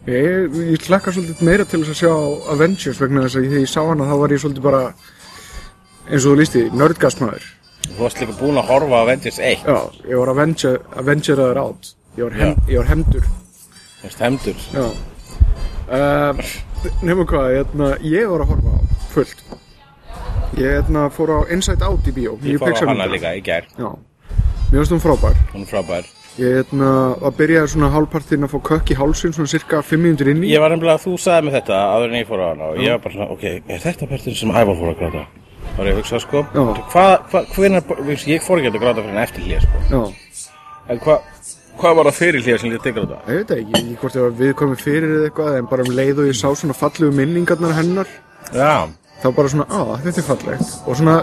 [0.09, 2.13] Ég, ég hlakka svolítið meira til þess að sjá
[2.55, 4.81] Avengers vegna þess að þegar ég sá hana þá var ég svolítið bara
[6.09, 7.45] eins og þú lísti, nördgasmaður
[7.89, 9.77] Þú varst líka búin að horfa Avengers 1 Já,
[10.09, 14.87] ég var Avenger, Avengeraður átt Ég var, hem, ég var hemdur Þú veist, hemdur Já.
[15.89, 16.41] Uh,
[17.03, 18.79] Nefnum hvað, hérna, ég var að horfa á
[19.11, 19.41] fullt.
[20.55, 22.37] Ég hérna, fór á Inside Out í bíó.
[22.45, 23.67] Ég fór á hana líka í gær.
[23.75, 23.89] Já,
[24.69, 25.35] mér finnst hún frábær.
[25.51, 26.07] Hún er frábær
[26.39, 26.89] Ég hérna,
[27.25, 30.51] að byrja svona hálfpartinn að fá kökk í hálsinn svona cirka 5 mínútur inn í.
[30.53, 32.77] Ég var nefnilega að þú sagði mér þetta áður en ég fór á hana og
[32.79, 35.23] ég var bara svona, ok, er þetta partin sem Ævar fór að gráta?
[35.69, 36.43] Það var ég að hugsa sko.
[36.55, 36.61] Já.
[36.93, 37.83] Hvað, hvað, hvenær,
[38.29, 39.83] ég fór ekki að gráta fyrir en eftir hlýja sko.
[39.89, 40.47] Já,
[40.89, 41.27] En hvað,
[41.81, 43.19] hvað var það fyrir hlýja sem ég tekur þetta?
[43.29, 46.23] ég veit ekki, ég hvort ég var viðkomið fyrir eða eitthvað en bara um leið
[46.23, 48.09] og ég sá svona fallegu minningarnar hennar
[48.55, 48.87] Já.
[49.21, 50.73] þá bara svona, á, þetta er fallegt.
[50.87, 51.19] Og svona,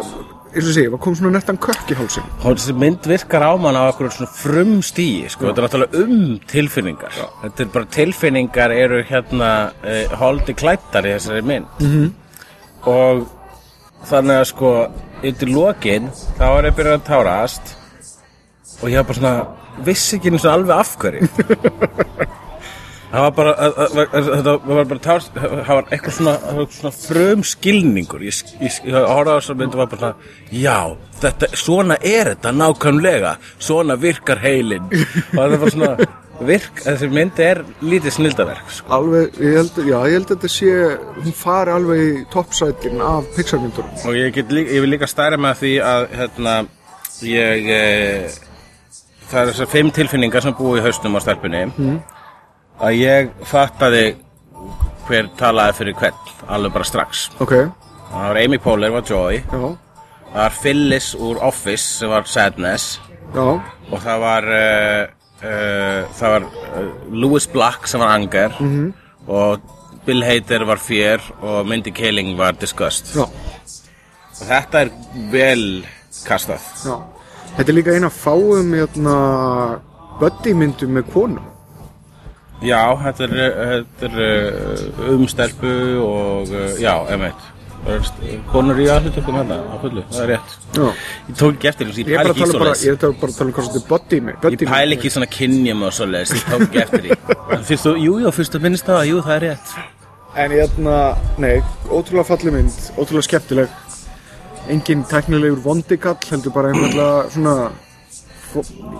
[0.54, 3.78] eins og sé, var kom svona nettan kökk í hálsinn þessi mynd virkar á mann
[3.78, 7.18] á okkur svona frum stíi, sko, þetta er náttúrulega um tilfinningar.
[7.42, 9.50] Þetta er bara tilfinningar eru hérna
[9.82, 11.82] uh, holdi klættar í þessari mynd.
[11.82, 12.08] -hmm.
[12.86, 13.26] Og
[14.06, 14.72] þannig að sko,
[15.26, 17.76] yfir lokin, þá er ég byrjað að tárast
[18.82, 19.36] og ég var bara svona,
[19.84, 21.28] vissi ekki eins og alveg af hverju.
[23.06, 26.72] Það var bara, að- að- að- þetta var bara tárast, það var eitthvað svona, það
[26.76, 28.20] svona frum skilningur.
[28.26, 30.14] Ég, ég, ég horfði á þess að mynd og var bara svona,
[30.50, 34.88] já, þetta, svona er þetta nákvæmlega, svona virkar heilin.
[34.90, 35.92] Og það var svona,
[36.50, 38.90] virk, þessi mynd er lítið snildaverk, sko.
[38.98, 40.74] alveg, ég held, já, ég held að þetta sé
[41.22, 45.38] hún fari alveg í toppsætin af Pixar-myndurum Og ég, get, líka- ég vil líka stæra
[45.40, 46.56] með því að, hérna,
[47.22, 48.28] ég, e,
[49.30, 51.64] það er þessar fimm tilfinningar sem búi í haustum á stelpunni,
[52.80, 54.04] að ég fattaði
[55.06, 56.14] hver talaði fyrir hvern,
[56.48, 57.28] alveg bara strax.
[57.40, 57.52] ok,
[58.06, 59.76] Það var Amy Poehler, var Joy, já,
[60.32, 63.00] það var Phyllis úr Office sem var Sadness.
[63.34, 63.42] Já,
[63.90, 65.06] og það var, uh,
[65.42, 68.50] uh, það var uh, Louis Black sem var Anger.
[68.60, 68.92] -hmm.
[69.26, 69.60] og
[70.06, 73.14] Bill Hader var Fear og Mindy Kaling var Disgust.
[73.16, 73.22] já,
[74.40, 74.90] Og þetta er
[75.30, 75.86] vel
[76.26, 76.60] kastað.
[76.84, 76.96] já.
[77.56, 79.80] Þetta er líka eina fáum hérna
[80.20, 81.44] buddy myndum með konum
[82.64, 83.34] Já, þetta er,
[83.72, 87.52] þetta er uh, um stelpu og uh, já, emitt.
[88.50, 90.54] Konur í aðhlutökum hérna, á fullu, það er rétt.
[90.74, 90.86] já,
[91.28, 92.86] Ég tók ekki eftir þessu, ég ég er pæl ekki í bara, svoleiðis.
[92.86, 95.28] ég er bara að tala um hvað þetta er buddy Ég pæl ekki í svona
[95.30, 97.18] kynjum og svoleiðis, ég tók ekki eftir því.
[97.54, 99.74] En Fyrst þú, jú, jú, fyrst þú minnst það, jú, það er rétt.
[100.36, 100.96] En hérna,
[101.40, 101.52] nei,
[101.86, 103.82] ótrúlega falli mynd, ótrúlega skemmtileg
[104.74, 107.54] Engin teknilegur vondikall, heldur bara einfallega svona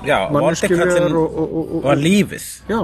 [0.07, 1.17] Já, vondikallin
[1.83, 2.47] var lífið.
[2.71, 2.81] Já,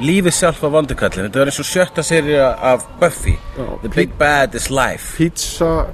[0.00, 1.26] Lífið sjálf var vondikallin.
[1.28, 3.34] Þetta var eins og sjötta serið af Buffy.
[3.58, 5.16] Já, The Big Bad is Life.
[5.18, 5.86] pizza,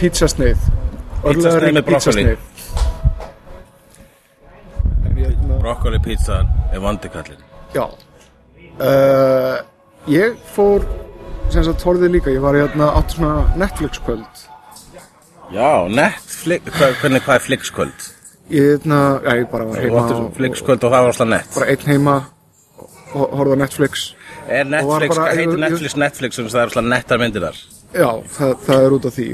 [0.00, 0.58] pizzasneið
[1.22, 2.24] Pizzasneið með brokkoli.
[5.16, 7.38] hérna, Broccoli pizzan er vondikallin.
[7.74, 7.84] já
[8.80, 9.58] uh,
[10.10, 10.82] Ég fór,
[11.52, 14.26] sem sagt, horfið líka, ég var hérna átt svona Netflix kvöld
[15.52, 18.06] Já, Netflix, hvað, hvernig, hvað er Flixkvöld?
[18.50, 21.54] Ég hérna, já, ég bara var heima áttu og, Flixkvöld og það var alltaf nett.
[21.54, 22.16] bara einn heima
[23.14, 24.14] og horfði á Netflix
[24.48, 27.58] Er Netflix, bara- heitir ég- Netflix Netflix sem það er alltaf nettar myndir þar?
[27.92, 29.26] Já, það, það er út af því,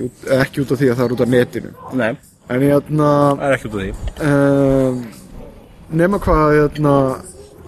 [0.43, 2.11] ekki út af því að það er út af netinu Nei,
[2.51, 3.93] En ég hérna, það er ekki út af því.
[4.29, 5.13] um,
[5.93, 6.95] nema hvað, hérna,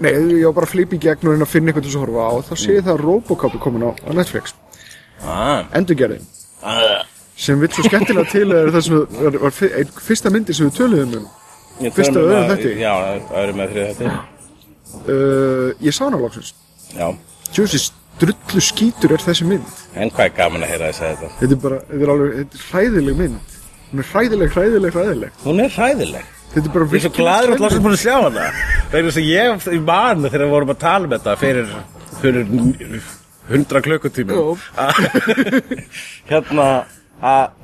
[0.01, 2.03] nei, ég var bara að flipa í gegn og reyna að finna eitthvað til að
[2.05, 4.55] horfa á Þá sé ég það að Robocop er komin á, á Netflix,
[5.23, 6.25] Ah, endurgerðin
[6.65, 7.05] ah.
[7.37, 9.51] Sem vill svo skemmtilega til er það sem var, var
[10.05, 11.29] fyrsta myndi sem við töluðum um
[11.81, 12.73] Ég Fyrsta um öðrum að- þætti?
[12.81, 12.93] Já,
[13.33, 14.19] öðrum með þrið þetta.
[15.05, 16.55] Uh, Ég sá hana loksins
[16.95, 17.07] Já,
[17.51, 21.33] Tjóðsins drullu skítur er þessi mynd en hvað er gaman að heyra þess að þetta?
[21.41, 23.57] Þetta er bara, þetta er alveg, þetta er hræðileg mynd
[23.91, 26.29] Hún er hræðileg, hræðileg, hræðileg Hún er hræðileg.
[26.51, 28.45] Þetta er bara Ég er svo gladur að lásum búin að sjá hana.
[28.91, 31.75] Það er þess að ég í mann þegar við vorum að tala um þetta fyrir,
[32.21, 32.49] fyrir
[33.51, 34.65] hundra klukkutímum.
[36.31, 36.67] hérna
[37.21, 37.60] að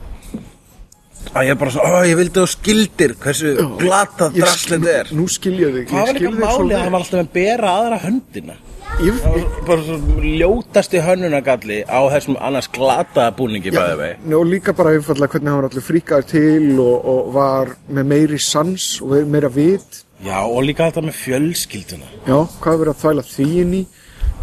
[1.34, 4.94] að ég er bara svo, ó, ég vildi þú skildir hversu glata Ég drastlið skil-
[4.94, 5.10] er.
[5.16, 7.00] Nú skil ég þig Hvað var ég skil ekki þig svo máli að hann var
[7.04, 8.56] alltaf að bera aðra höndina?
[9.02, 14.16] Ég, Það var bara svo ljótasti hönnunagalli á þessum annars glataða búningi bæði vegi.
[14.30, 18.06] Já, og líka bara einfallega hvernig hann var allir fríkaður til og, og var með
[18.14, 22.06] meiri sans og meira vit Já, og líka þetta með fjölskylduna.
[22.24, 23.82] Já, hvað er verið að þvæla því inn í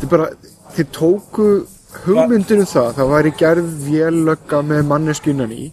[0.03, 0.27] er bara,
[0.75, 1.47] þið tóku
[2.03, 5.71] hugmyndinu það, það væri gerð vélögga með manneskunan í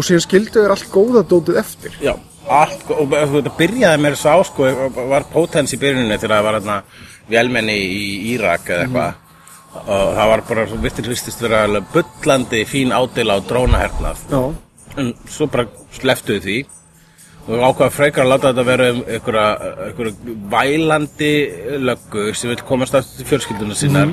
[0.00, 1.96] og síðan skildu þér allt góða dótið eftir.
[2.00, 2.14] Já,
[2.48, 4.68] allt, og þetta byrjaði mér sá, sko,
[5.12, 6.78] var potens í byrjuninu þegar það var hérna
[7.30, 8.02] velmenni í
[8.34, 9.26] Írak eða eitthvað.
[9.80, 14.24] Og það var bara, svo virtir hristist vera alveg bullandi fín ádela á drónahernað.
[14.98, 16.56] En svo bara sleftuðu því.
[17.50, 20.16] Og ákvaða frekar að láta þetta vera um einhverja,
[20.52, 21.30] vælandi
[21.86, 24.12] löggu sem vil komast aftur til fjölskylduna sínar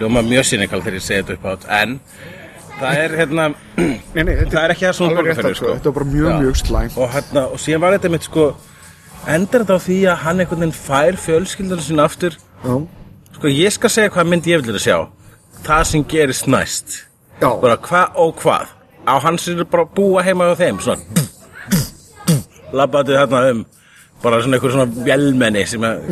[0.00, 1.96] hljóma mjög sínikal þegar ég segi þetta upp átt en
[2.80, 3.46] það er hérna
[4.14, 5.66] Nei, nei, þetta það er ekki það sem hún alveg borgar rétt fyrir sko.
[5.66, 5.74] sko.
[5.76, 8.46] Þetta var bara mjög, mjög slæm og, hérna, og síðan var þetta mitt sko
[9.36, 12.36] endar þetta á því að hann einhvern veginn fær fjölskylduna sína aftur?
[12.64, 12.74] Já,
[13.36, 14.98] sko ég skal segja hvað myndi ég vil að sjá.
[15.60, 16.94] Það sem gerist næst.
[17.40, 18.72] Já, bara hvað og hvað.
[19.04, 21.28] Á hans er bara að búa heima á þeim svona
[22.76, 23.62] labbaðu þarna um
[24.22, 26.02] bara svona einhver svona vélmenni sem að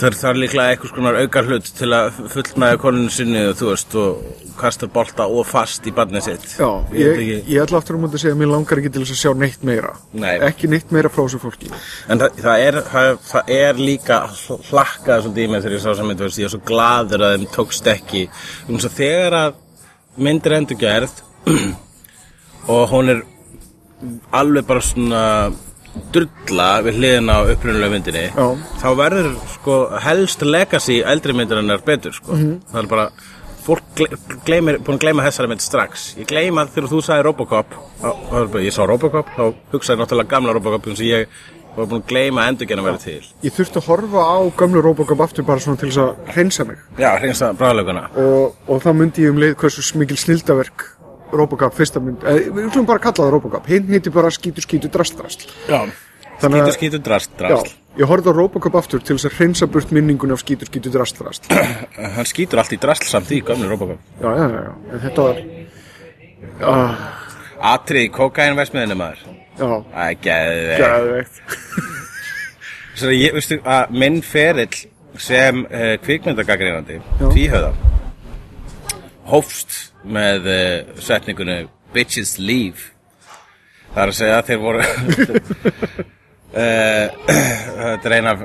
[0.00, 4.22] það er líklega einhvers konar auka hlut til að fullnæga koninu sinni þú veist og
[4.58, 6.46] kasta bolta og fast í barnið sitt.
[6.58, 9.14] Já ég, Ég, ég ætla aftur um að segja að mér langar ekki til þess
[9.14, 9.92] að sjá neitt meira.
[10.12, 10.34] Nei.
[10.48, 11.72] Ekki neitt meira frá þessu fólki.
[12.08, 14.20] En það, það, er, það, það er líka
[14.70, 17.36] hlakkað svolítið í mig þegar ég sá sem mynd veist, ég er svo gladur að
[17.36, 18.24] þeim tókst ekki.
[18.68, 19.60] Um svo þegar að
[20.22, 21.22] mynd er endur gerð
[22.76, 23.22] og hún er
[24.34, 25.22] alveg bara svona
[26.12, 28.46] drulla við hliðin á upprunulega myndinni Já.
[28.82, 29.76] þá verður sko
[30.06, 32.36] helst legacy eldri myndarinnar betur sko.
[32.36, 33.06] það er bara
[33.62, 34.16] fólk gle-
[34.46, 36.08] gleymir, búin að gleyma þessari mynd strax.
[36.18, 38.10] Ég gleyma þegar þú sagði Robocop á,
[38.58, 41.28] ég sá Robocop, þá hugsaði náttúrulega gamla Robocop og ég
[41.76, 43.28] var búin að gleyma að endurgerna verið til.
[43.46, 46.82] Ég þurfti að horfa á gömlu Robocop aftur bara svona til þess að hreinsa mig.
[46.98, 50.88] Já, hreinsa bráðleguna og, og þá myndi ég um leið hversu mikil snildaverk
[51.32, 53.68] Robocop fyrsta mynd eh, Við skulum bara kalla það Robocop.
[53.72, 55.46] Hinn nýtti bara skítur skítur drast drast.
[55.68, 55.80] Já,
[56.42, 57.74] Þannig skítur að- skítur drast Já, drast.
[57.98, 61.18] ég horfði á Robocop aftur til þess að hreinsa burt minningunni af skítur skítur drast
[61.20, 61.48] drast.
[61.50, 61.62] Já,
[62.16, 64.00] hann skítur allt í drast samt í gamlu Robocop.
[64.20, 65.42] Já, já, já En þetta var
[66.62, 67.04] ah,
[67.74, 69.24] atrið í kokain versmiðinu maður.
[69.58, 71.42] Já, Æ, geðveg gæðveikt
[72.96, 74.74] Svo ég, veistu, að minn ferill
[75.20, 77.26] sem uh, kvikmyndagagrínandi, Já.
[77.32, 77.70] tvíhöða,
[79.30, 82.90] hófst með uh, setningunni Bitches Leave.
[83.92, 84.82] Það er að segja að þeir voru...
[86.56, 87.06] uh,
[87.92, 88.44] þetta er eina af,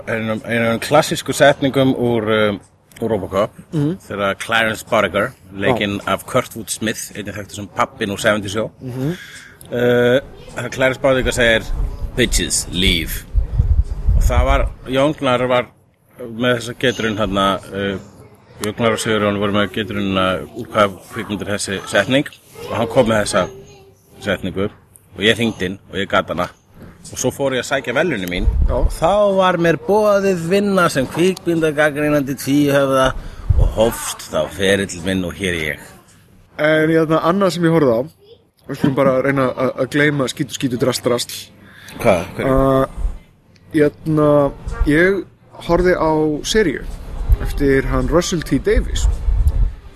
[0.83, 2.59] klassísku setningum úr, um,
[3.01, 3.55] úr Robocop,
[4.07, 10.19] þegar Clarence Barriger, leikinn af Kurtwood Smith, einnig þekktu sem pappin úr 70 Show, uh,
[10.55, 11.67] þegar Clarence Barriger segir
[12.17, 13.23] Bitches Leave.
[14.17, 15.73] Og það var, Jóngnar var
[16.17, 17.97] með þessa geturinn hann uh,
[18.65, 22.29] Jóngnar og Sigurjón voru með geturinn uh, úr hvað kvikmyndir þessi setning
[22.65, 23.43] og hann kom með þessa
[24.25, 26.47] setningu og ég hringdi inn og ég gat hana.
[27.07, 28.49] Og svo fór ég að sækja velunni mín.
[28.73, 33.07] Og þá var mér bóðið vinna sem kvikmyndagagrínandi tvíhöfða
[33.61, 35.87] og hófst þá ferill minn og hér ég.
[36.57, 38.01] En ég þarna annað sem ég horfði á
[38.67, 41.35] Við skulum bara reyna að að gleyma skítur skítur drast drast.
[42.01, 42.41] Hvað?
[42.41, 42.87] Uh,
[43.77, 44.31] ég, þarna,
[44.89, 45.21] ég
[45.69, 46.11] horfði á
[46.43, 46.81] seríu
[47.41, 48.59] eftir hann Russell T.
[48.63, 49.07] Davies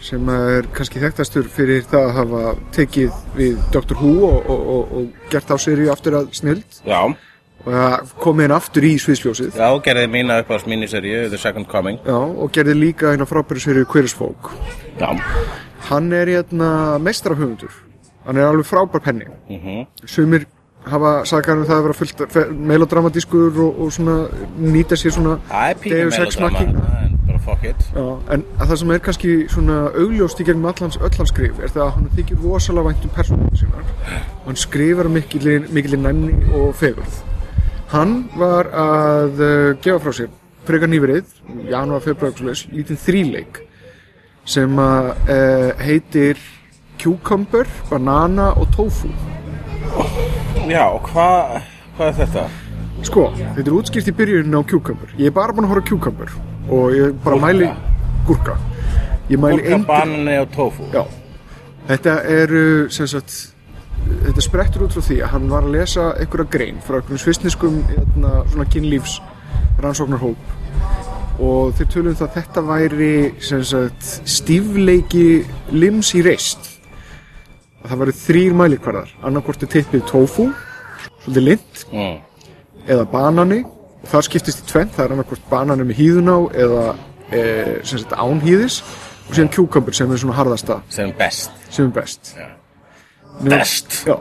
[0.02, 4.96] sem er kannski þekktastur fyrir það að hafa tekið við Doctor Who og, og, og,
[4.98, 7.02] og gert á seríu aftur að snild Já,
[7.66, 9.60] og komið inn aftur í sviðsljósið.
[9.62, 12.00] Já, gerði mína upp á miniseríu The Second Coming.
[12.02, 14.50] Já, og gerði líka eina frábæri seríu Queer as Folk.
[14.98, 15.12] Já,
[15.92, 17.78] hann er hérna meistarahöfundur.
[18.26, 19.30] Hann er alveg frábær penni.
[19.50, 19.86] Mhm.
[20.06, 20.48] Sumir
[20.90, 24.18] hafa sagað um það að vera fullt melodramatískur og, og svona
[24.58, 25.38] nýta sér svona
[25.86, 27.11] Deus Ex Machina.
[27.46, 27.82] Fuck it.
[27.96, 31.84] Já, en að það sem er kannski svona augljóst í gegnum allans öllansskrif er það
[31.86, 33.90] að hann þykir rosalega vænt um persónum sínar.
[34.42, 37.20] Og hann skrifar mikil, mikil nænni og fegurð.
[37.92, 40.32] Hann var að uh, gefa frá sér
[40.68, 41.28] frekar nýverið,
[41.72, 42.38] janúar, februar
[42.72, 43.64] lítinn þríleik
[44.48, 46.40] sem að uh, heitir
[47.02, 49.10] cucumber, banana og tofu.
[50.70, 51.58] Já, og hvað
[51.98, 52.46] hva er þetta?
[53.02, 55.12] Sko, þetta er útskipt í byrjunin á cucumber.
[55.18, 56.32] Ég er bara búin að horfa cucumber
[56.70, 57.48] Og ég bara Gúrka.
[57.48, 57.70] mæli
[59.56, 60.84] Gúrka, eindri- banani og tofu.
[60.94, 61.04] Já.
[61.88, 62.22] Þetta
[62.90, 63.54] sem sagt
[64.02, 67.84] Þetta sprettur út frá því að hann var að lesa einhverja grein frá einhverjum svisniskum
[67.90, 68.32] hérna,
[68.74, 69.20] kynlífs
[69.78, 70.38] rannsóknarhóp
[71.42, 75.26] og þeir tölum það að þetta væri sagt stífleiki
[75.74, 76.68] lims í reist.
[77.82, 79.14] Það væri þrýr mælikvarðar.
[79.26, 80.48] Annarkvort er tippið tofu
[81.24, 82.18] svolítið lind mm.
[82.88, 83.62] eða banani
[84.10, 86.84] það skiptist í tvennt, það er annarkvort banani með hýðun á eða
[87.32, 87.42] e,
[87.84, 88.82] sem sagt án hýðis
[89.30, 90.82] og síðan kjúkambur sem er svona harðasta.
[90.92, 91.52] Sem best.
[91.72, 92.34] Sem best.
[92.38, 92.48] Já.
[93.42, 93.96] Nefnum- Best.
[94.08, 94.18] Já,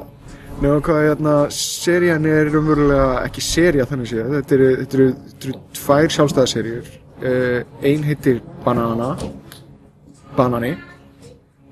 [0.60, 5.48] nefnum hvað hérna, serían er raunverulega ekki sería þannig séð, þetta eru, þetta eru, þetta
[5.48, 7.58] eru tvær sjálfstæðaseríur uh,
[7.90, 9.10] ein heitir Banana
[10.36, 10.70] Banani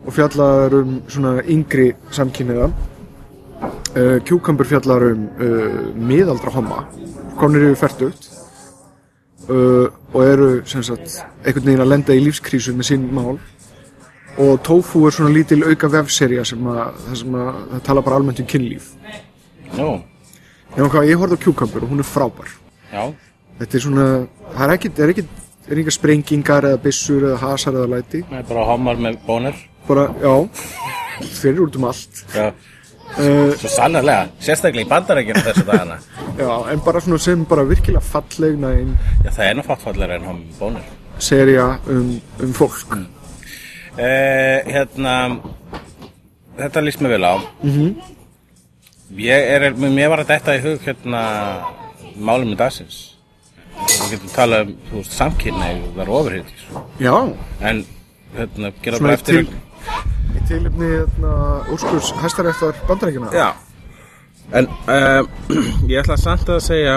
[0.06, 6.82] og fjallar um svona yngri samkynniða uh, Cucumber fjallar um uh, miðaldra homma
[7.41, 8.28] komnir yfir færtugt
[9.49, 13.39] uh, og eru sem sagt einhvern veginn að lenda í lífskrísu með sín mál.
[14.39, 18.20] Og Tofu er svona lítil auka vefserja sem að það sem að það tala bara
[18.20, 18.93] almennt um kynlíf.
[19.74, 22.53] Hvað, ég horfði á Cucumber og hún er frábær.
[22.93, 23.03] Já,
[23.59, 24.07] Þetta er svona,
[24.55, 25.30] það er ekkit, er ekkit
[25.68, 28.20] er enga sprengingar eða byssur eða hasar eða læti.
[28.28, 29.59] Það er bara hámar með bónir
[29.89, 30.34] bara, já,
[31.41, 32.22] fyrir út um allt.
[32.36, 32.53] Já,
[33.16, 35.98] uh, svo sannarlega, sérstaklega í bandarækjum þessu dagana.
[36.38, 40.28] Já, en bara svona sem bara virkilega falleg næn Já, það er nú fattfallega en
[40.30, 42.94] hámar með bónir seria um, um fólk.
[43.98, 45.14] Eh, hérna
[46.59, 47.34] þetta líst mér vel á.
[47.62, 47.94] -hmm.
[49.16, 51.22] ég er, mér var að detta í hug hérna
[52.16, 53.16] málum með dagsins.
[53.78, 56.54] Við getum talað um, þú veist, samkynna það er ofurhýtt
[56.98, 57.14] Já,
[57.61, 57.84] en
[58.36, 59.68] hérna, gera bara í til, eftir
[60.34, 61.30] í tilefni hérna,
[61.74, 63.49] úrskurs hæstaréttar bandarækjuna já.
[64.59, 65.22] En uh,
[65.91, 66.95] ég ætla samt að segja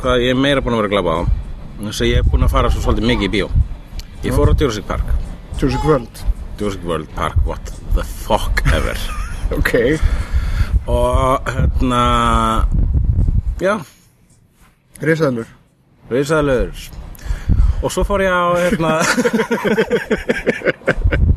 [0.00, 1.20] hvað ég er meira búin að vera að glaba á.
[1.80, 3.46] Þess að ég er búin að fara svo svolítið mikið í bíó.
[4.24, 5.06] Ég fór á Jurassic Park.
[5.58, 6.14] Jurassic World.
[6.60, 7.64] Jurassic World Park, what
[7.96, 8.98] the fuck ever.
[9.52, 10.00] Ok,
[10.88, 12.64] og hérna
[13.60, 13.76] já,
[15.04, 15.44] risaðlur
[16.08, 16.72] risaðalöður
[17.84, 18.92] og svo fór ég á hérna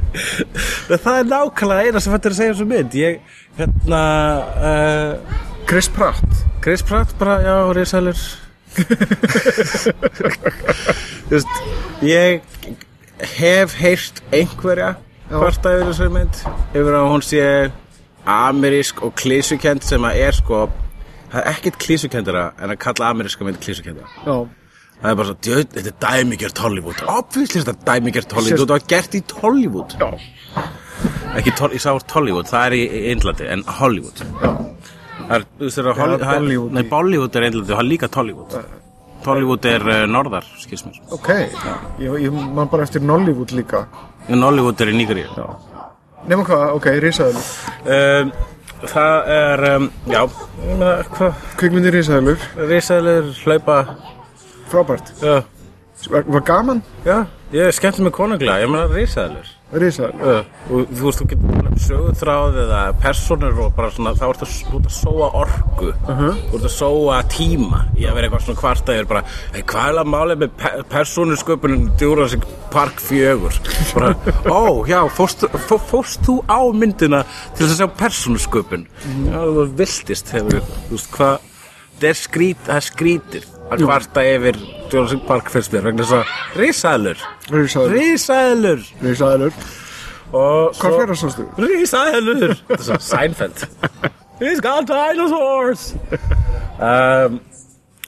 [0.90, 2.98] það er nákvæmlega eina sem er að segja þessu mynd.
[2.98, 3.20] Ég,
[3.58, 4.02] hérna
[4.72, 5.40] uh,
[5.70, 6.44] Chris Pratt.
[6.64, 7.56] Chris Pratt bara, já,
[11.32, 11.56] veist
[12.06, 12.42] ég
[13.38, 14.94] hef heyrt einhverja
[15.32, 16.36] hvarta yfir þessu mynd.
[16.78, 17.46] Yfir að hún sé
[18.28, 20.68] amerísk og klísukend sem að er sko
[21.32, 24.36] það er ekkert klísukendara en að kalla ameríska mynd klísukendara Já,
[25.02, 27.04] það er bara svo, djöð, þetta er dæmigjört Hollywood.
[27.14, 28.54] Obviously er þetta dæmigjört Hollywood.
[28.58, 30.10] Sérst- þetta var gert í Hollywood já,
[31.38, 34.24] ekki, ég sá Hollywood, það er í í Indlandi en Hollywood.
[35.28, 37.78] Það er, þú veist, það er Holly- það er- Bollywood nei, Bollywood er Indlandi og
[37.78, 38.60] það er líka Tollywood.
[39.28, 41.00] Tollywood er uh, norðar, skils mér.
[41.12, 41.30] Ok.
[42.00, 43.86] Ég, man bara eftir Nollywood líka.
[44.30, 45.28] En Hollywood er í Nígeríu.
[46.28, 47.50] Nefnum hvað, ok, risaðlur
[47.96, 48.32] um,
[48.88, 50.22] það er um, já,
[51.60, 53.78] Kvikmyndir risaðlur, risaðilegur hlaupa
[54.72, 55.14] frábært.
[55.22, 55.38] Já,
[56.14, 56.84] Var, gaman?
[57.06, 61.80] já, ég skemmti mig konunglega ég meina risaðilegur Risaðlur uh, og þú veist, þú getur
[61.84, 65.90] sögutráð eða personur og bara svona þá ertu að, þú ert að sóa orku.
[66.06, 69.24] Þú ert að sóa tíma að vera eitthvað svona kvarta yfir bara,
[69.56, 73.36] hey, hvað er að málið með pe personursköpunin Jurassic Park 4
[73.98, 74.14] bara,
[74.48, 77.26] ó, já, fórst, fó, fórst þú á myndina
[77.58, 78.88] til að sjá personursköpun
[79.28, 81.54] já, þú viltist hefur, þú veist, hvað
[81.98, 84.60] það er skrít, það skrítið að kvarta yfir
[84.92, 89.60] Jurassic Park fyrst mér vegna þess að risaðlur Risaðlur risaðlur Risaðlur
[90.38, 91.48] og Hvað fyrir það sástu?
[91.64, 93.68] Risaðlur Þetta er svo Seinfeld.
[94.42, 95.86] He's got dinosaurs.
[96.78, 97.40] Um,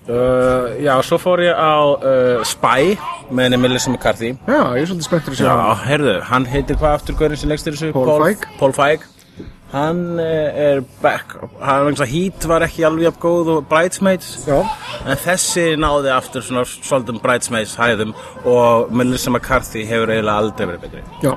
[0.05, 2.93] uh, Já, svo fór ég á uh, Spy
[3.33, 4.35] með henni Melissa McCarthy.
[4.45, 5.79] Já, ég er svolítið spenntur að sjá Já, hana.
[5.87, 7.89] heyrðu, hann heitir hvað aftur Gaurin sem legstir þessu?
[7.97, 8.45] Paul Feig.
[8.61, 9.08] Paul Feig
[9.69, 14.31] Hann uh, er back Hann Heat var ekki alveg jafn góð og Bridesmaids.
[14.49, 14.63] Já,
[15.05, 18.15] En þessi náði aftur svona svolítum Bridesmaids hæðum
[18.49, 21.03] og Melissa McCarthy hefur eiginlega aldrei verið betri.
[21.23, 21.35] Já,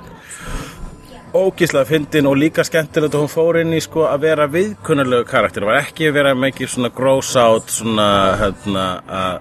[1.33, 5.69] ógíslega fyndin og líka skemmtilegt að hún fór inn í sko að vera viðkunnarlegu karakter,
[5.69, 8.11] var ekki að vera mikið svona gross out svona
[8.41, 9.41] hérna að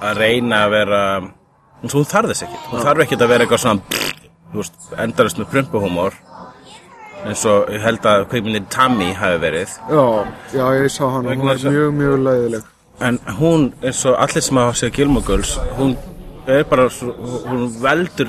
[0.00, 3.62] að reyna að vera og hún þarf þess ekkit, hún þarf ekkit að vera eitthvað
[3.64, 6.16] svona endarist með prumpuhumor
[7.26, 9.72] eins og ég held að kveikmyndin Tammy hafi verið.
[9.90, 10.04] Já,
[10.54, 12.62] já, ég sá hana, hún að- mjög, mjög leiðileg.
[13.00, 15.96] en hún eins og allir sem hafa séð Gilmore Girls hún
[16.46, 17.14] er bara svo,
[17.46, 18.28] hún veldur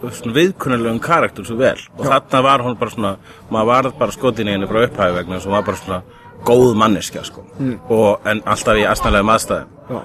[0.00, 1.78] svona viðkunnarlegum karakter svo vel.
[1.98, 3.16] Og þarna var hún bara svona
[3.50, 6.02] maður var bara skotin í henni frá upphæfi vegna að hún var bara svona
[6.44, 7.44] góð manneskja sko.
[7.88, 9.68] og, en alltaf í aðstæðlegum aðstæðum.
[9.90, 10.00] Já,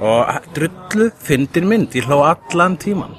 [0.00, 3.14] og drullu fyndin mynd, ég hló allan tíman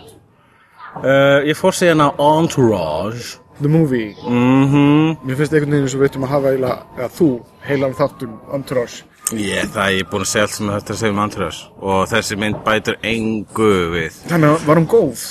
[1.04, 4.16] uh, ég fór sig hérna Entourage The Movie.
[4.24, 7.30] mhm Mér finnst einhvern veginn eins og við ættum að hafa eiginlega, eða þú,
[7.68, 9.04] heilan þáttum Entourage.
[9.36, 12.38] Ég, það ég er búin að segja allt sem þetta segja um Entourage og þessi
[12.40, 15.24] mynd bætir engu við Þannig að var hún góð?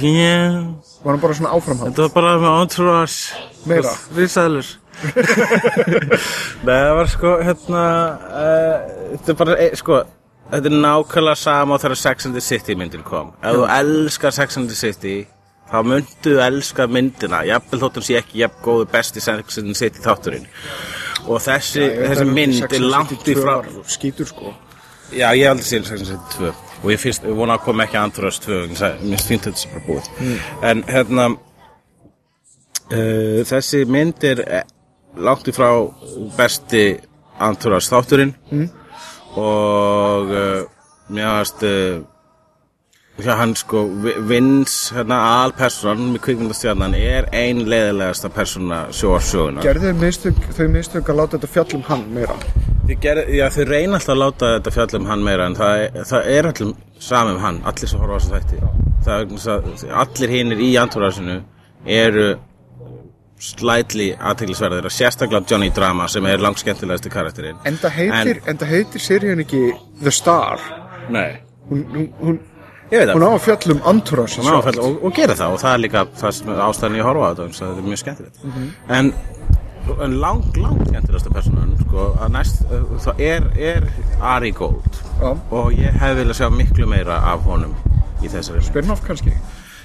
[0.00, 0.54] yeah.
[1.02, 1.90] Var hún bara svona áframhald?
[1.92, 3.92] Þetta var bara með entourage Meira?
[4.16, 4.70] Rísæðlur
[6.66, 7.84] Nei, það var sko hérna
[8.30, 10.00] uh, Þetta er bara, e, sko
[10.52, 14.56] Þetta er nákvæmlega sama þegar Sex and the City myndin kom Ef þú elskar Sex
[14.60, 15.16] and the City
[15.72, 20.48] þá myndu elska myndina jafnvel þóttum sé ekki jafn góðu besti and the City þátturinn.
[21.30, 24.52] Og þessi, þessi mynd er langt í frá Skítur sko.
[25.12, 26.52] Já, ég hef aldrei séð Sex and the City 2
[26.82, 29.48] og ég finnst, ég vona að koma ekki Andröðs 2 vegna þess að mér finnst
[29.48, 30.06] þetta sem bara búið.
[30.68, 31.24] En hérna
[32.92, 34.64] uh, þessi mynd er eh,
[35.22, 35.68] langt í frá
[36.36, 36.84] besti
[37.42, 38.34] Andröðs þátturinn.
[38.52, 38.70] Mm.
[39.40, 40.64] og uh,
[41.08, 42.02] mér finnst uh,
[43.20, 43.84] Já, hann sko,
[44.28, 49.60] Vins, hérna, alpersonan með kvikmyndastjarnan er ein leiðilegasta persóna sjóarsöguna.
[49.66, 52.38] Gerðu þau þau mistök að láta þetta fjall um hann meira?
[52.86, 56.00] Þið, ger, já, þið reyna alltaf að láta þetta fjalla um hann meira en það,
[56.08, 58.62] það er öllum samum hann, allir sem horfa á þessu þætti
[59.06, 61.36] það er, þess að allir hinnir í antúrasinu
[62.00, 62.26] eru
[63.42, 69.02] slætli aðteglisverðir og sérstaklega Johnny Drama sem er langt skemmtilegasti karakterinn Enda heitir, enda heitir
[69.02, 69.64] seríun ekki
[70.02, 70.62] The Star
[71.10, 71.38] Nei,
[71.70, 72.40] Hún, hún, hún,
[72.92, 73.20] hún það.
[73.32, 73.44] Á að
[74.52, 77.22] um að fjalla- og, og gera það og það er líka það ástæðan ég horfa
[77.22, 78.36] á þetta þannig að þetta er mjög skemmtilegt.
[78.98, 79.12] En,
[80.06, 82.62] en lang, lang skemmtilegasta personan sko, að næst,
[83.06, 83.88] það er, er
[84.20, 85.00] Ari Gold.
[85.22, 85.32] Já.
[85.50, 87.74] og ég hef viljað sjá miklu meira af honum
[88.22, 89.32] í þessari Spin-off kannski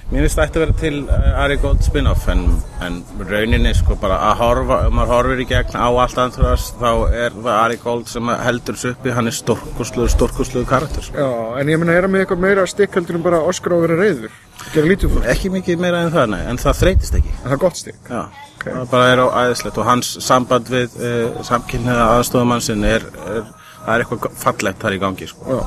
[0.07, 2.43] Mér finnst það ætti að vera til uh, Ari Gold spin-off en,
[2.85, 6.91] en rauninni sko bara að horfa, ef maður horfir í gegn á allt andras þá
[7.11, 11.19] er það Ari Gold sem heldur þessu uppi, hann er stórkosluður, stórkosluður karakter sko.
[11.19, 13.77] Já, en ég meina er hann með eitthvað meira stikk heldur en bara Oscar á
[13.77, 14.37] að vera reyður
[14.71, 17.33] Gera lítið það, Ekki mikið meira en það, nei, en það þreytist ekki.
[17.35, 17.99] En það er gott stikk?
[18.07, 18.21] Já,
[18.63, 23.43] það bara er á æðislegt og hans samband við uh, samkynniða aðstofum sinn er, er,
[23.83, 25.59] það er eitthvað fallegt þar í gangi sko.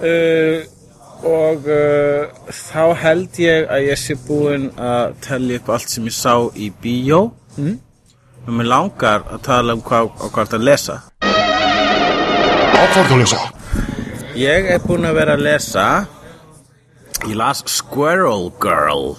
[0.00, 0.64] Uh,
[1.24, 6.16] og uh, þá held ég að ég sé búinn að tellja upp allt sem ég
[6.16, 7.26] sá í bíó.
[7.56, 7.78] Mm.
[8.44, 10.96] og mér langar að tala um hvað, á hvað það að lesa.
[12.74, 13.40] Ákvörðu að lesa.
[14.36, 15.86] ég er búinn að vera að lesa
[17.24, 19.14] ég las Squirrel Girl.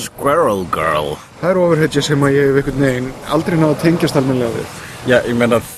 [0.00, 1.14] Squirrel Girl.
[1.40, 4.80] Það er overheadja sem að ég hef einhvern veginn aldrei náða að tengjast almennilega við.
[5.04, 5.74] Já, ég meina þú,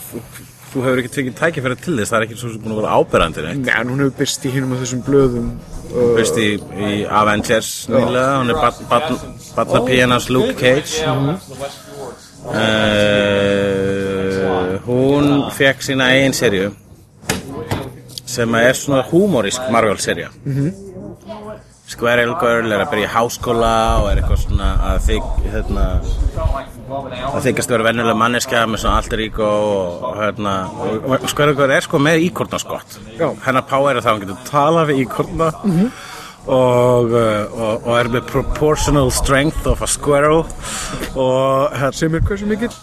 [0.76, 2.94] þú hefur ekki tekið tækifæri til þess það er ekki svo sem búinn að vera
[3.00, 6.48] áberandi neitt Nei, en hún hefur byrst í hinum af þessum blöðum uh, Fyrst í,
[6.60, 9.22] í Avengers nýlega, hún er barn- barn-
[9.56, 11.00] barnapíanas Luke Cage.
[12.96, 16.68] Uh, Hún fekk sína eigin serju
[18.26, 20.28] sem er svona húmorísk Marvel serja
[21.86, 23.72] Squirrel Girl er að byrja í háskóla
[24.02, 25.84] og er eitthvað svona að þig, hérna,
[26.86, 31.86] að þykast vera venjulega manneskja með svona alter ego og hérna, og Squirrel Girl er
[31.86, 32.98] sko með íkornaskott.
[33.18, 33.30] Já.
[33.46, 35.50] hennar power er það að hún getur talað við íkorna
[36.46, 42.26] og, uh, og, og er með proportional strength of a squirrel og hérna, sem er
[42.26, 42.74] hversu mikill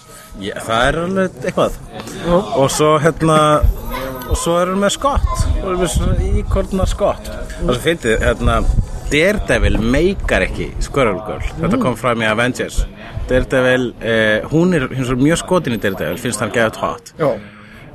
[0.41, 1.76] Já, það er alveg eitthvað.
[2.58, 3.36] Og svo hérna
[4.24, 5.43] og svo er hann með skott.
[5.62, 8.64] Og er með svona íkorna skott og svo fyndið, hérna
[9.14, 11.45] Daredevil meikar ekki Squirrel Girl.
[11.60, 12.82] Þetta kom fram í Avengers
[13.34, 17.14] Daredevil, eh, hún er hins vegar mjög skotin í Daredevil, finnst hann hot.
[17.20, 17.30] Já,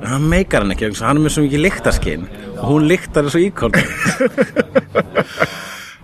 [0.01, 2.27] en hann meikar hann ekki, hann er með svo mikið lyktarskinn
[2.59, 3.75] og hún lyktar þessu íkorn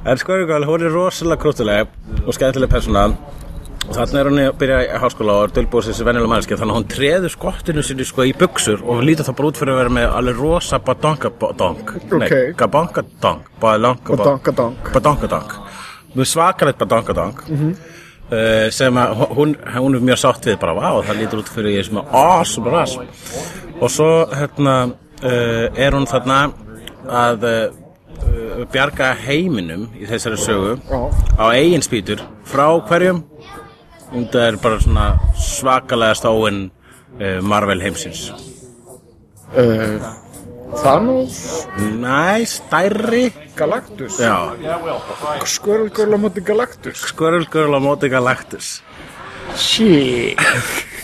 [0.05, 1.87] en Squirrel Girl, hún er rosalega krútuleg
[2.25, 3.07] og skemmtileg persóna.
[3.85, 6.73] Og þarna er hún að byrja í háskóla og er dölbúið þessi venjulega manneskja þannig
[6.73, 9.81] að hún treður skottinu sinni sko í buksur og lítur það bara út fyrir að
[9.83, 12.15] vera með alveg rosa badonkadonk Ok.
[12.17, 14.89] nei, gabankadonk Badonkadonk.
[14.95, 15.53] badonkadonk
[16.17, 17.43] með svakalegt badonkadonk
[18.31, 21.77] uh, sem að hún, hún er mjög sátt við bara, vá, það lítur út fyrir
[21.77, 22.97] ég sem að awesome ras
[23.79, 24.75] og svo hérna
[25.23, 26.39] uh, er hún þarna
[27.25, 30.77] að uh, bjarga heiminum í þessari sögu
[31.37, 33.23] á eigin spýtur frá hverjum?
[34.15, 35.05] Og það er bara svona
[35.41, 36.67] svakalega stóin
[37.19, 38.29] uh, Marvel heimsins
[40.73, 41.67] Thanos?
[41.77, 43.33] Næ, stærri.
[43.55, 44.19] Galactus?
[44.19, 44.51] Já,
[45.45, 46.97] Squirrel Girl á móti Galactus?
[46.97, 48.81] Squirrel Girl á móti Galactus.
[49.55, 50.39] Shit.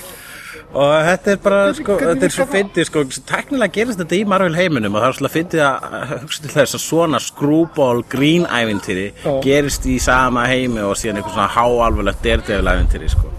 [0.71, 4.55] Og þetta er bara, sko, þetta er svo fyndið sko, teknilega gerist þetta í Marvel
[4.55, 9.09] heiminum og það er svolítið fyndið að hugsa til þess að svona screwball green ævintýri
[9.11, 9.33] Já.
[9.43, 13.33] gerist í sama heimi og síðan eitthvað svona háalvarlegt daredevil ævintýri sko.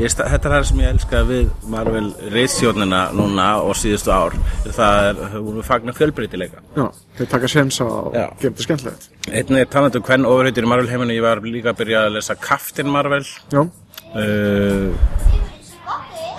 [0.00, 4.36] Ég, þetta er það sem ég elska við Marvel reitsjónina núna og síðustu ár.
[4.64, 6.62] Það er, hún fagnar fjölbreytileika.
[6.78, 6.86] Já,
[7.18, 7.90] þeir taka að Já.
[8.14, 9.08] gera þetta skemmtilegt.
[9.28, 12.14] Einnig er talandi um hvern ofurheitir í Marvel heiminu ég var líka að byrja að
[12.16, 13.26] lesa Captain Marvel.
[13.52, 13.60] Já,
[14.14, 14.86] uh,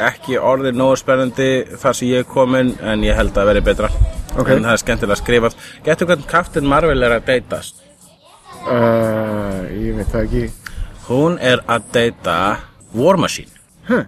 [0.07, 3.91] ekki orðið nógu spennandi þar sem ég er komin en ég held að veri betra.
[4.32, 4.47] Ok.
[4.55, 5.62] en það er skemmtilega skrifað.
[5.86, 7.86] Getur hvernig Captain Marvel er að deytast?
[8.66, 10.43] Uh, ég veit það ekki.
[11.12, 12.41] Hún er að deyta
[12.94, 13.52] War Machine
[13.88, 14.06] Huh.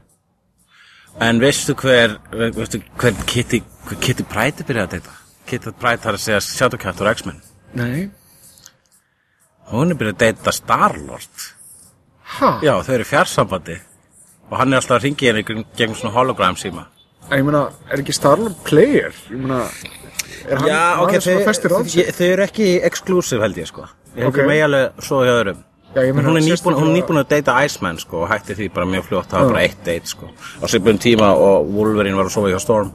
[1.22, 5.16] en veistu hver veistu hver Kitty, hver Kitty Pryde er byrjað að deyta
[5.50, 7.42] Kitty Pryde þarf að segja Shadowcat og X-Men
[7.78, 8.10] Nei
[9.72, 11.50] hún er byrjað að deyta Starlord
[12.34, 12.56] Ha?
[12.66, 13.76] já þau eru í fjarsambandi
[14.50, 16.88] og hann er alltaf að ringi henni gegn, gegn svona hologram síma
[17.32, 19.14] Ég meina, er ekki Starlord player?
[19.32, 19.60] Ég meina,
[20.50, 23.86] er hann Já, ok, maður sem þau, ég- þau eru ekki exclusive held ég sko
[24.16, 24.34] Ég Ok.
[24.34, 24.48] okay.
[24.50, 25.62] megi alveg svo hjá öðrum
[25.94, 26.46] Já, hún, er
[26.90, 29.84] nýbúin, að deyta Iceman sko og hætti því bara mjög fljótt, það var bara eitt
[29.86, 30.30] date sko.
[30.34, 32.90] Á svipunum tíma og Wolverine var að sofa hjá Storm.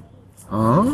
[0.51, 0.88] Ah,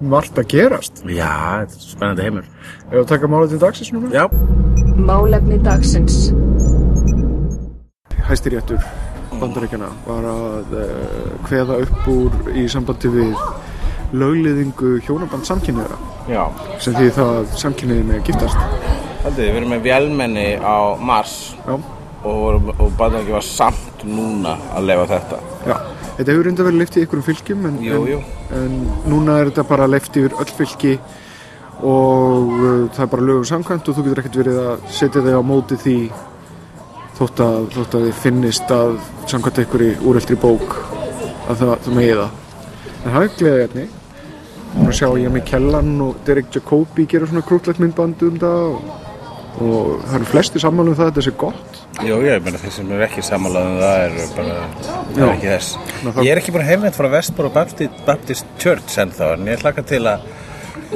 [0.00, 1.02] margt að gerast.
[1.04, 1.28] Já,
[1.66, 2.48] þetta er spennandi heimur.
[2.88, 4.14] Ef að taka málið til dagsins núna?
[4.16, 4.24] Já,
[4.98, 6.32] Málefni dagsins.
[8.28, 8.80] Hæstiréttur
[9.38, 13.44] bandaríkjana var að uh, kveða upp úr í sambandi við
[14.18, 15.98] lögliðingu hjónaband samkynniðra
[16.32, 16.42] Já,
[16.80, 21.36] sem því það að samkynniðin er giftast haldið, við erum með vélmenni á Mars.
[21.66, 21.74] Já,
[22.28, 25.40] og, og ekki var samt núna að lefa þetta.
[25.68, 25.76] já.
[26.18, 28.16] Þetta hefur reynda verið leift í einhverjum fylgjum en, Jú, jú.
[28.50, 30.96] en, en núna er þetta bara leift yfir öll fylgi
[31.86, 35.36] og uh, það er bara lögum samkvæmt og þú getur ekkert verið að setja þig
[35.38, 35.94] á móti því
[37.20, 38.96] þótt að, þótt að þið finnist að
[39.30, 40.74] samkvæmt einhverju úreldri bók
[41.46, 42.34] að það, það megi það.
[42.98, 43.86] En það er gleðið hérna
[44.88, 48.90] og sjá ég með Kellan og Derek Jacobi gera svona krútlegt myndband um það og,
[49.60, 51.78] og það eru flesti sammála um það að þetta sé gott?
[52.08, 55.70] Jú, ég meina þeir sem eru ekki sammálaðum það eru bara, það er ekki þess.
[56.04, 59.46] Þá- Ég er ekki búin að heimvend frá Vestboro Baptist, Baptist Church en þá, en
[59.52, 60.28] ég hlaka til að,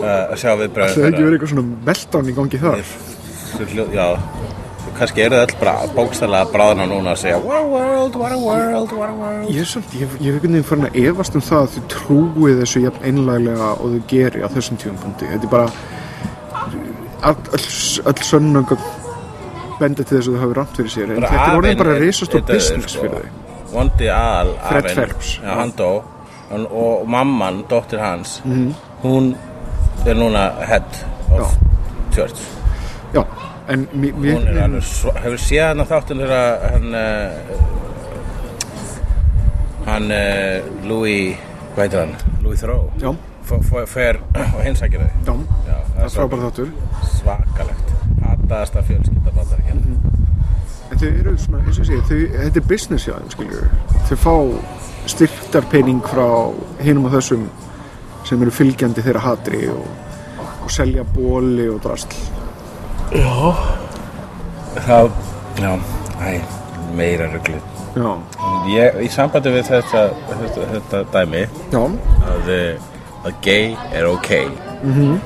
[0.02, 2.84] að sjá Það viðbröðum hefur ekki verið eitthvað svona meltdown í gangi þar?
[3.92, 4.06] Já,
[4.96, 8.32] kannski eru það öll bara bókstæðlega að bráðna núna að segja What a world, what
[8.32, 9.48] a world, what a world.
[9.52, 12.54] Ég er samt, ég, hef einhvern veginn farin að efast um það að þau trúi
[12.60, 15.28] þessu jafn einlæglega og þau geri á þessum tíumpunkti.
[15.32, 15.70] Þetta er bara,
[17.22, 17.36] all,
[18.22, 18.78] sönnöngum
[19.80, 21.10] benda til þess að þau hafi rámt fyrir sér.
[21.16, 23.18] En þetta er orðin bara reisast og business fyrir þau.
[23.18, 23.72] sko.
[23.72, 25.14] Vondi Al, Fred.
[25.42, 26.02] Já, hann dó
[26.52, 28.74] og, mamman, dóttir hans Mhm.
[29.02, 29.34] hún
[30.06, 30.82] er núna head
[31.32, 31.56] of
[32.14, 32.36] church
[33.14, 33.24] Já,
[33.68, 37.30] en hún er alveg, svo, hefur séð hann að þáttin þegar hann uh,
[39.86, 41.36] hann uh, Louis,
[41.74, 42.14] hvað heitir hann
[42.44, 43.14] Louis Theroux Já,
[43.90, 44.18] fer
[44.55, 45.11] og hinsækir þau.
[45.26, 45.34] Já,
[45.68, 46.70] Já, það er frábært þáttur.
[47.18, 47.92] svakalegt.
[48.22, 49.80] Hataðasta fjölskylda bandaríkjana
[50.92, 53.68] En þau eru svona, eins og segi, þau, þetta er business hjá þeim, skiljur.
[54.11, 54.34] Þau fá
[55.12, 56.26] styrktarpening frá
[56.84, 57.46] hinum og þessum
[58.28, 59.86] sem eru fylgjandi þeirra hatri og,
[60.62, 62.12] og selja bóli og drasl.
[64.86, 65.11] það,
[65.61, 65.72] já,
[66.22, 66.40] æ,
[66.96, 67.61] meira ruglið
[67.92, 68.09] Já,
[68.72, 71.42] ég, í sambandi við þetta, þetta, þetta dæmi
[71.74, 72.86] já, að, eh,
[73.22, 74.30] að gay er ok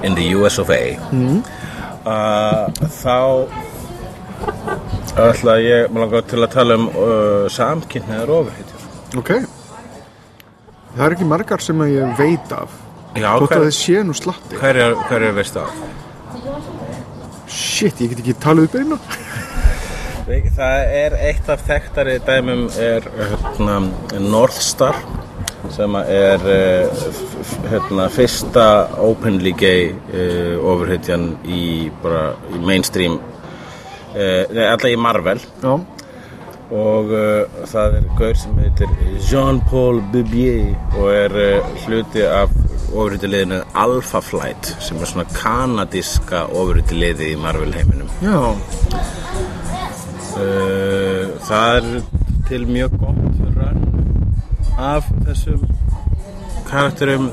[0.04, 0.96] in the US of A
[2.06, 2.66] uh,
[3.02, 3.48] þá
[5.16, 9.30] ætla ég maður langar til að tala um uh, samkynniðar ofurheitjur ok.
[10.96, 12.72] Það er ekki margar sem að ég veit af.
[13.16, 14.56] Þótt að þið sé nú slatti.
[14.60, 15.74] hverjar hver veistu af?
[17.52, 18.98] Shit, ég get ekki talið upp einu.
[20.56, 23.76] Það er eitt af þekktari dæmum er hérna,
[24.24, 24.96] Northstar
[25.74, 28.66] sem er f- hérna, fyrsta
[29.02, 35.40] openly gay uh, ofurheitjan í, bara, í mainstream uh, nei, alltaf í Marvel.
[35.62, 35.74] Já,
[36.66, 38.94] og uh, það er gaur sem heitir
[39.30, 41.36] Jean-Paul Bubier og er
[41.84, 42.50] hluti af
[42.96, 48.10] ofurhættuliðinu Alpha Flight sem er svona kanadíska ofurhættuliði í Marvel heiminum.
[48.24, 48.54] Já,
[51.46, 51.86] það er
[52.48, 53.35] til mjög gott
[54.76, 55.62] af þessum
[56.68, 57.30] karakterum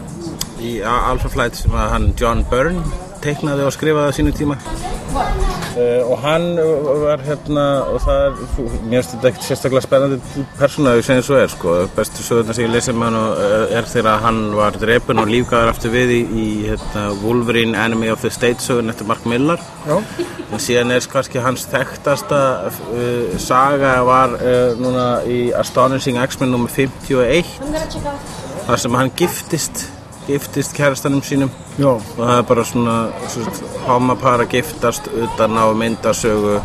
[0.64, 2.84] í Alpha Flight sem að hann John Byrne
[3.24, 4.60] teiknaði og skrifaði á sínu tíma
[5.78, 6.46] uh, og hann
[7.04, 10.20] var hérna og það er, þú- mér finnst þetta ekkert sérstaklega spennandi
[10.60, 13.42] persóna ef ég segja svo er sko, bestu sögurnar sem ég lesið með hann og,
[13.48, 18.12] uh, er þegar hann var drepun og lífgæður aftur við í, í hérna, Wolverine Enemy
[18.14, 19.62] of the State sögun eftir Mark Millar.
[19.88, 19.98] Já,
[20.54, 26.70] En síðan er kannski hans þekktasta uh, saga var uh, núna í Astonishing X-Men nr.
[26.70, 27.50] 51
[28.68, 29.88] þar sem hann giftist
[30.28, 32.96] giftist kærastanum sínum já, og það er bara svona,
[33.34, 33.52] svona
[33.88, 36.56] homapar að giftast utan á myndasögu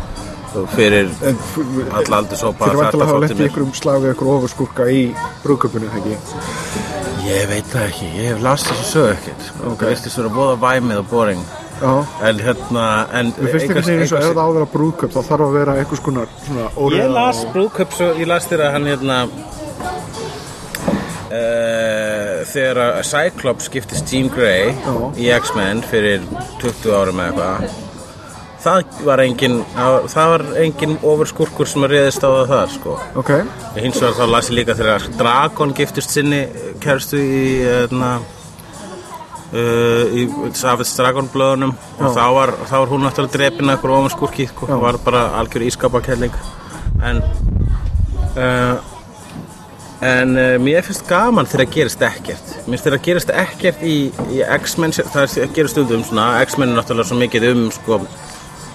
[0.59, 1.09] og fyrir
[1.93, 5.01] alla eru þetta vantilega að hafa lett í mér- einhverjum slag við einhver ofurskúrka í
[5.43, 6.17] brúðköpunni, þegar ekki?
[7.29, 9.59] Ég veit það ekki, ég hef last þessu sögu ekkert sko.
[9.73, 9.79] Ok.
[9.83, 11.43] það veist þessu vera bóða væmið og boring
[11.79, 11.91] Já,
[12.27, 12.85] en hérna
[13.15, 15.43] en mér finnst einhvern veginn eins og ef það á að vera brúðköp þá þarf
[15.45, 16.65] að vera einhvers konar svona
[16.97, 19.17] Ég las og- brúðköp svo, ég las þér að hann hérna
[21.29, 24.95] uh, þegar að Cyclops skiptist Jean Grey Já.
[25.17, 26.25] í X-Men fyrir
[26.61, 27.85] 20 árum eða eitthvað
[28.59, 29.61] það var engin
[30.11, 32.95] það var engin ofurskurkur sem að reyðist á það þar sko.
[33.21, 33.29] Ok,
[33.79, 36.41] hins vegar þá las ég líka þegar Dragon giftist sinni
[36.83, 38.17] kærustu í hérna
[39.49, 43.95] Uh, í Savage Dragon blöðunum og þá var, þá var hún náttúrulega drepin af eitthvað
[43.95, 44.75] ofanskurki, sko, Já.
[44.77, 46.35] var bara algjör ískapakelling
[47.01, 47.23] en
[48.37, 48.75] uh,
[50.05, 52.51] en uh, mér finnst gaman þegar það gerist ekkert.
[52.65, 53.95] Mér finnst þegar það gerist ekkert í,
[54.31, 57.99] í X-Men, það er- gerist stundum svona X-Men er náttúrulega svo mikið um sko,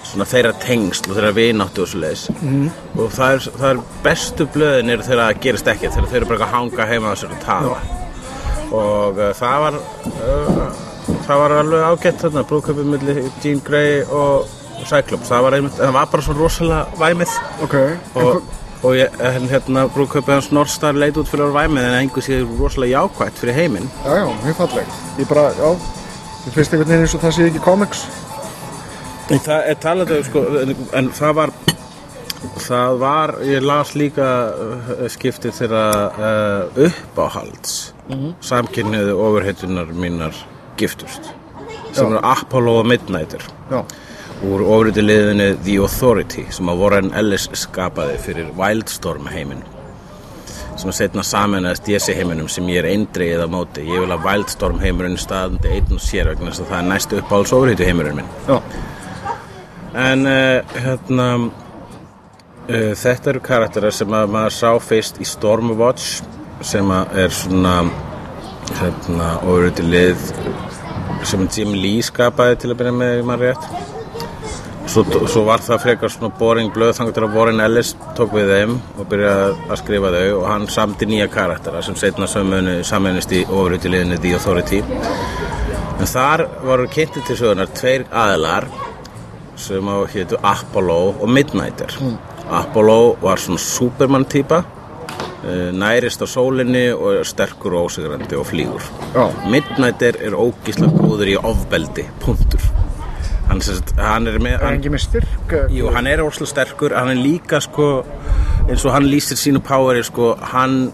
[0.05, 2.65] svona þeirra tengsl og þeirra vináttu og svo leiðis mm.
[2.95, 6.29] og það er, það er bestu blöðin eru þegar það gerist ekkert þegar þeir eru
[6.29, 7.33] bara eitthvað að hanga heima á sér
[8.75, 10.85] og uh, það var uh,
[11.25, 14.53] það var alveg ágætt þarna brúðköpið milli Jean Grey og
[14.85, 15.29] Cyclops.
[15.31, 17.35] Það var, einmitt, það var bara svo rosalega væmið.
[17.65, 17.75] Ok.
[17.75, 18.53] En Og-
[18.83, 19.19] og ég,
[19.51, 23.59] hérna brúköpið hans Northstar leit út fyrir að væmið en einhver séð rosalega jákvætt fyrir
[23.59, 24.97] heiminn Já, já, mjög falleg.
[25.19, 25.69] Ég bara, já,
[26.45, 28.05] ég finnst einhvern veginn eins og það sé ekki comics.
[29.29, 31.55] En það er talað um sko, en, en það var
[32.61, 38.33] það var, ég las líka uh, skiptið þeirra uh, uppáhalds mm -hmm.
[38.41, 40.35] samkynniðu ofurheitunar mínar
[40.77, 41.31] giftust
[41.91, 43.83] sem eru Apollo og Midnighter Já,
[44.43, 49.63] úr ofurheiti liðinni The Authority sem að Warren Ellis skapaði fyrir Wildstorm heiminn
[50.75, 53.85] sem að setna saminast DC heiminum sem ég er eindreið á móti.
[53.87, 57.21] Ég vil að Wildstorm heimurinn staðandi einn og sér vegna þess að það er næstu
[57.21, 58.33] uppáhalds ofurheitu heimurinn minn.
[58.49, 58.59] Já,
[59.95, 66.17] En uh, hérna uh, þetta eru karakterar sem að maður sá fyrst í Stormwatch
[66.65, 67.75] sem að er svona
[68.81, 70.27] hérna ofuröyti lið
[71.25, 73.94] sem Jim Lee skapaði til að byrja með maður rétt
[74.87, 78.51] svo, svo var það frekar svona boring blöð þangar til að Warren Ellis tók við
[78.53, 83.43] þeim og byrjaði að skrifa þau og hann samdi nýja karaktera sem setna saminist í
[83.45, 84.81] ofuröyti liðinni The Authority.
[85.95, 88.69] En þar voru kynnti til sögunar tveir aðilar
[89.59, 91.95] sem á hétu Apollo og Midnighter.
[92.51, 98.49] Apollo var svona Superman típa eh, nærist á sólinni og er sterkur og ósigrandi og
[98.51, 98.91] flýgur.
[99.15, 99.29] Já.
[99.49, 102.74] Midnighter er ógíslega góður í ofbeldi punktur
[103.49, 105.55] hann, sagt, hann er með hann með styrk?
[105.73, 107.89] jú, hann er óslega sterkur hann er líka sko
[108.65, 110.93] eins og hann lýsir sínu poweri sko hann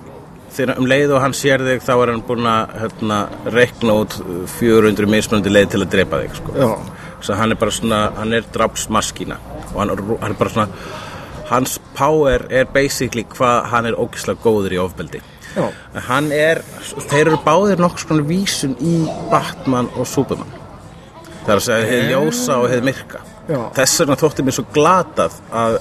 [0.52, 3.20] þegar um leið og hann sér þig þá er hann búinn að hérna,
[3.56, 4.18] reikna út
[4.58, 6.70] 400 mismunandi leið til að drepa þig sko
[7.22, 9.38] svo hann er bara svona, hann er drapsmaskína
[9.72, 10.70] og hann, hann er bara svona
[11.52, 15.22] hans power er basically hvað hann er ógislega góður í ofbeldi
[15.52, 15.66] Já.
[16.08, 16.62] Hann er,
[17.12, 20.61] þeir eru báðir nokkuð svona vísun í Batman og Superman
[21.46, 23.60] það er að segja hefði ljósa og hefði myrka Já.
[23.80, 25.80] þess vegna þótti mér svo glatað að,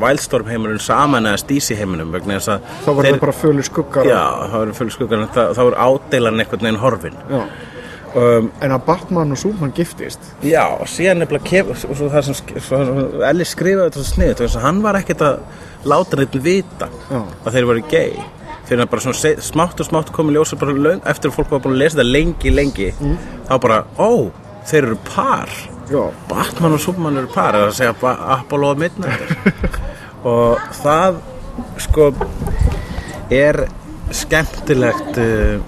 [0.00, 4.06] Wildstorm heimurinn saman eða Stísi heiminum vegna þess að þá var það bara fölu skuggar.
[4.08, 8.72] já, það var full skuggan en það, það var ádeilan einhvern veginn horfin um, En
[8.72, 12.54] að Batman og Superman giftist, Já, og síðan nefnilega kem, og svo það sem,
[13.28, 15.42] Ellis skrifaði þetta svo sniðut þess að hann var ekkert að
[15.92, 17.20] láta neitt vita Já.
[17.44, 18.14] að þeir voru gay
[18.64, 21.60] fyrir að bara svona smátt og smátt komið ljósa bara löng, eftir að fólk var
[21.66, 22.86] búin að lesa þetta lengi, lengi
[23.50, 24.30] þá bara, ó,
[24.68, 25.52] þeir eru par.
[25.90, 29.36] Já, Batman og Superman eru par eða að segja Apollo og Midnighter.
[30.24, 31.18] Og það
[31.84, 32.06] sko
[33.34, 33.58] er
[34.14, 35.58] skemmtilegt uh,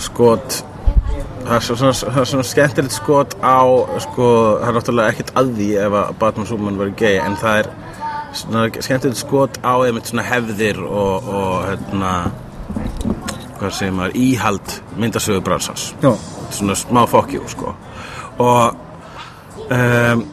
[0.00, 0.62] skot.
[1.44, 3.64] Það er svona, svona skemmtilegt skot á
[4.04, 7.38] sko, það er náttúrulega ekkert að því ef að Batman og Superman verið gay en
[7.40, 7.70] það er
[8.84, 12.12] skemmtilegt skot á einmitt svona hefðir og, og hérna
[13.58, 16.12] hvað segir maður, íhald myndasögu bransans já,
[16.54, 17.74] svona smá fokkjú sko.
[18.38, 18.76] Og
[19.74, 20.26] um,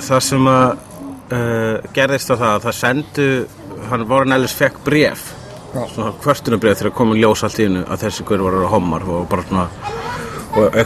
[0.00, 0.66] það sem að
[1.32, 3.28] uh, gerðist á það að það sendu
[3.90, 5.30] hann Warren Ellis fekk bref
[5.74, 5.82] Já.
[5.90, 9.24] svona kvörtunarbref þegar komið ljós allt í hennu að þessi hver var að homar og
[9.30, 9.64] bara svona
[10.54, 10.76] og,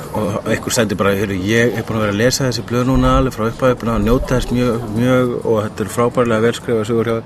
[0.49, 3.45] einhver sendi bara ég er búin að vera að lesa þessi blöð núna alveg frá
[3.49, 7.16] upphæði, búin að njóta þess mjög, mjög og þetta er frábærlega velskrifa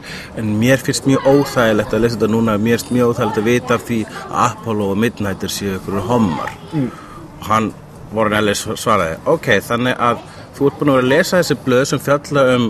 [0.41, 3.79] en mér finnst mjög óþægilegt að lesa þetta núna mér finnst mjög óþægilegt að vita
[3.79, 7.73] af því að Apollo og Midnighter séu ykkur homar og hann
[8.13, 10.27] Warren Ellis svaraði ok, þannig að
[10.57, 12.67] þú ert búin að vera að lesa þessi blöð sem fjalla um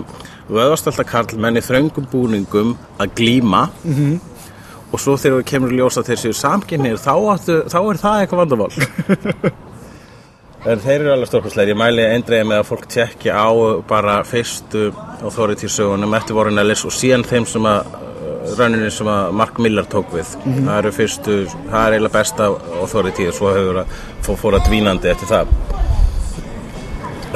[0.53, 4.19] vöðvastallta karlmenn í þröngum búningum að glíma -hmm.
[4.93, 8.01] Og svo þegar við kemur í ljós að þeir séu samkynniðir þá, áttu, þá er
[8.05, 8.73] það eitthvað vandamál
[10.63, 11.73] En þeir eru alveg stórkostlegir.
[11.73, 13.51] Ég mæli eindreiði með að fólk tjekki á
[13.83, 14.85] bara fyrstu
[15.27, 19.59] authority sögunum eftir Warren Ellis og síðan þeim sem að uh, rauninni sem að Mark
[19.59, 20.31] Miller tók við.
[20.45, 21.35] Það eru fyrstu,
[21.67, 22.47] það er eiginlega besta
[22.79, 25.51] authority og svo hefur að fó- fór að dvínandi eftir það.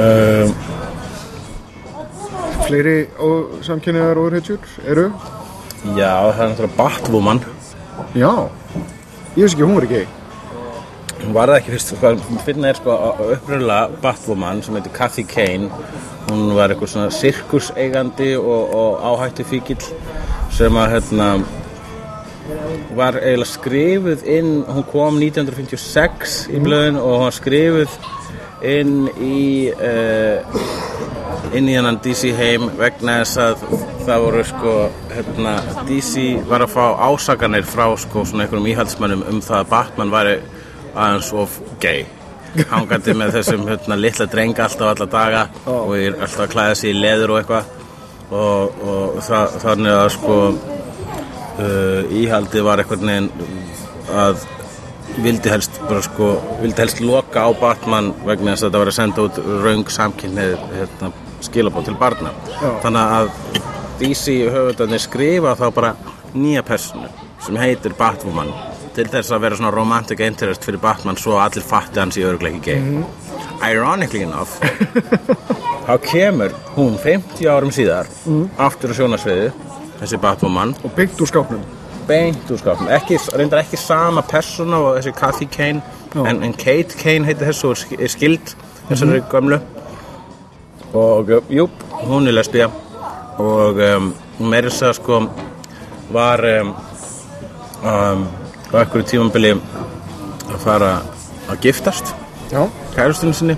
[0.07, 0.55] Um,
[2.69, 2.97] fleiri
[3.27, 5.09] og samkynniðar overheitsjur eru?
[5.83, 7.43] Já, það er náttúrulega Batwoman.
[8.17, 8.31] Já,
[9.35, 10.05] ég veist ekki, hún var ekki.
[11.17, 12.13] Hún var það ekki fyrst, sko,
[12.45, 12.99] finna er sko
[13.31, 15.71] uppröðulega Batwoman sem heitir Kathy Kane
[16.27, 19.79] hún var eitthvað svona sirkuseigandi og, og áhættu fíkil
[20.51, 21.27] sem að hérna
[22.97, 27.95] var eiginlega skrifuð inn hún kom 1956 í blöðin og hún var skrifuð
[28.67, 29.39] inn í
[29.71, 30.57] uh,
[31.55, 33.63] inn í hennan DC heim vegna þess að
[34.07, 34.73] það voru sko
[35.13, 35.53] hérna,
[35.87, 40.37] DC var að fá ásakanir frá sko svona einhverjum íhaldsmönnum um það að Batman væri
[40.95, 42.05] aðeins of gay.
[42.71, 46.95] Hangandi með þessum hérna, litla drenga alltaf alla daga og er alltaf að klæða sig
[46.95, 47.73] í leður og eitthvað.
[48.27, 53.29] Og, og það, þannig að sko uh, íhaldi var eitthvað neginn
[54.17, 54.43] að
[55.23, 58.97] vildi helst bara sko vildi helst loka á Batman vegna þess að þetta var að
[58.97, 61.11] senda út raung samkynnið hérna,
[61.41, 62.31] skilabóð til barna.
[62.61, 62.71] Já.
[62.83, 63.29] þannig að
[63.99, 65.93] DC höfundarnir skrifa þá bara
[66.37, 67.07] nýja personu
[67.45, 68.49] sem heitir Batwoman
[68.97, 72.61] til þess að vera svona romantic interest fyrir Batman svo allir fatti hans í örgleiki
[72.65, 73.03] gay
[73.71, 74.57] Ironically enough
[75.87, 78.09] þá kemur hún 50 árum síðar
[78.61, 79.51] aftur á sjónasviði
[79.97, 80.75] þessi Batwoman.
[80.85, 81.61] Og byggt úr skápnum.
[82.07, 82.89] beint úr skápnum.
[82.93, 85.81] Ekki, reyndar ekki sama persóna og þessi Kathy Kane
[86.15, 88.53] en, en Kate Kane heiti þessu er sk- skild
[88.91, 89.57] þessari gömlu
[90.97, 91.67] og uh, jú,
[92.07, 92.69] hún er lesbía.
[93.37, 94.11] Og um,
[94.89, 95.21] að sko
[96.13, 96.73] var um,
[97.83, 98.27] um,
[98.73, 99.53] á einhverju tímambili
[100.47, 100.91] að fara
[101.47, 102.13] að giftast
[102.95, 103.57] kærustunum sinni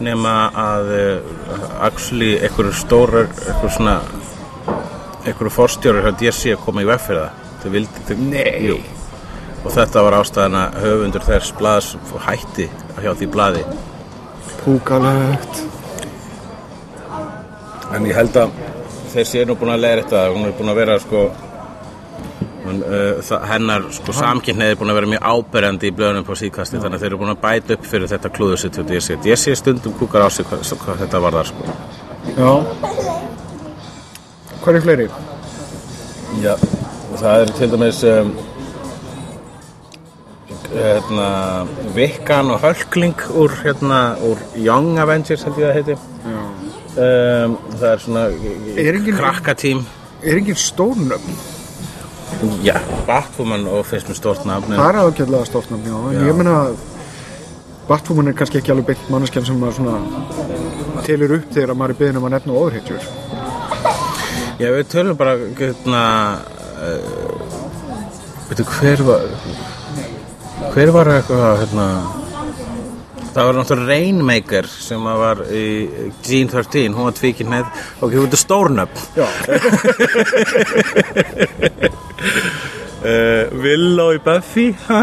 [0.00, 1.24] nema að uh,
[1.86, 3.96] actually einhverju stórar einhverju svona
[5.26, 7.44] einhverju forstjórar hjá DSC að koma í veg fyrir það.
[7.62, 8.76] Þau vildi þau, Nei.
[9.66, 12.68] Og þetta var ástæðan að höfundur þess blaðs hætti
[13.02, 13.64] hjá því blaði.
[14.62, 15.64] Púkalegt.
[17.96, 18.56] En ég held að
[19.12, 21.20] þeir séu nú búin að leiða þetta hún er búin að vera sko
[22.66, 26.98] uh, hennar sko samkynneið er búin að vera mjög áberandi í blöðunum på síkasti þannig
[26.98, 29.94] að þeir eru búin að bæta upp fyrir þetta klúður sitt hjá DSC DSC stundum
[30.00, 31.62] kúkar á sig hvað, hvað þetta var þar sko.
[32.36, 32.52] Já.
[34.64, 35.08] Hvað er fleiri?
[36.42, 36.52] Já,
[37.20, 38.34] það er til dæmis um,
[40.74, 41.30] hérna,
[41.94, 45.98] Vikkan og Hölkling úr, hérna, úr Young Avengers held ég að heiti
[46.96, 48.24] um, það er svona
[48.76, 49.84] Er engin- krakkatím
[50.22, 51.36] Er engin stórnöfn?
[52.64, 52.74] Já,
[53.06, 54.18] Batwoman og fyrst með
[54.72, 55.96] en- Það er ágætlega stórnöfn, já.
[56.16, 56.26] Já.
[56.30, 56.76] ég meina að
[57.88, 61.98] Batwoman er kannski ekki alveg beint manneskjan sem maður svona telur upp þegar maður er
[62.00, 63.02] beðin um að nefna ofurhetjur.
[64.58, 66.02] Já, við tölum bara hérna
[66.82, 69.20] uh, veitu hver var
[70.74, 71.86] hver var eitthvað hérna
[73.36, 75.64] það var náttúrulega Rainmaker sem að var í
[76.24, 77.64] Gene 13 hún var tvíkinn með
[78.00, 79.26] og stórnöfn Já.
[83.04, 85.00] uh, Willow í Buffy ha?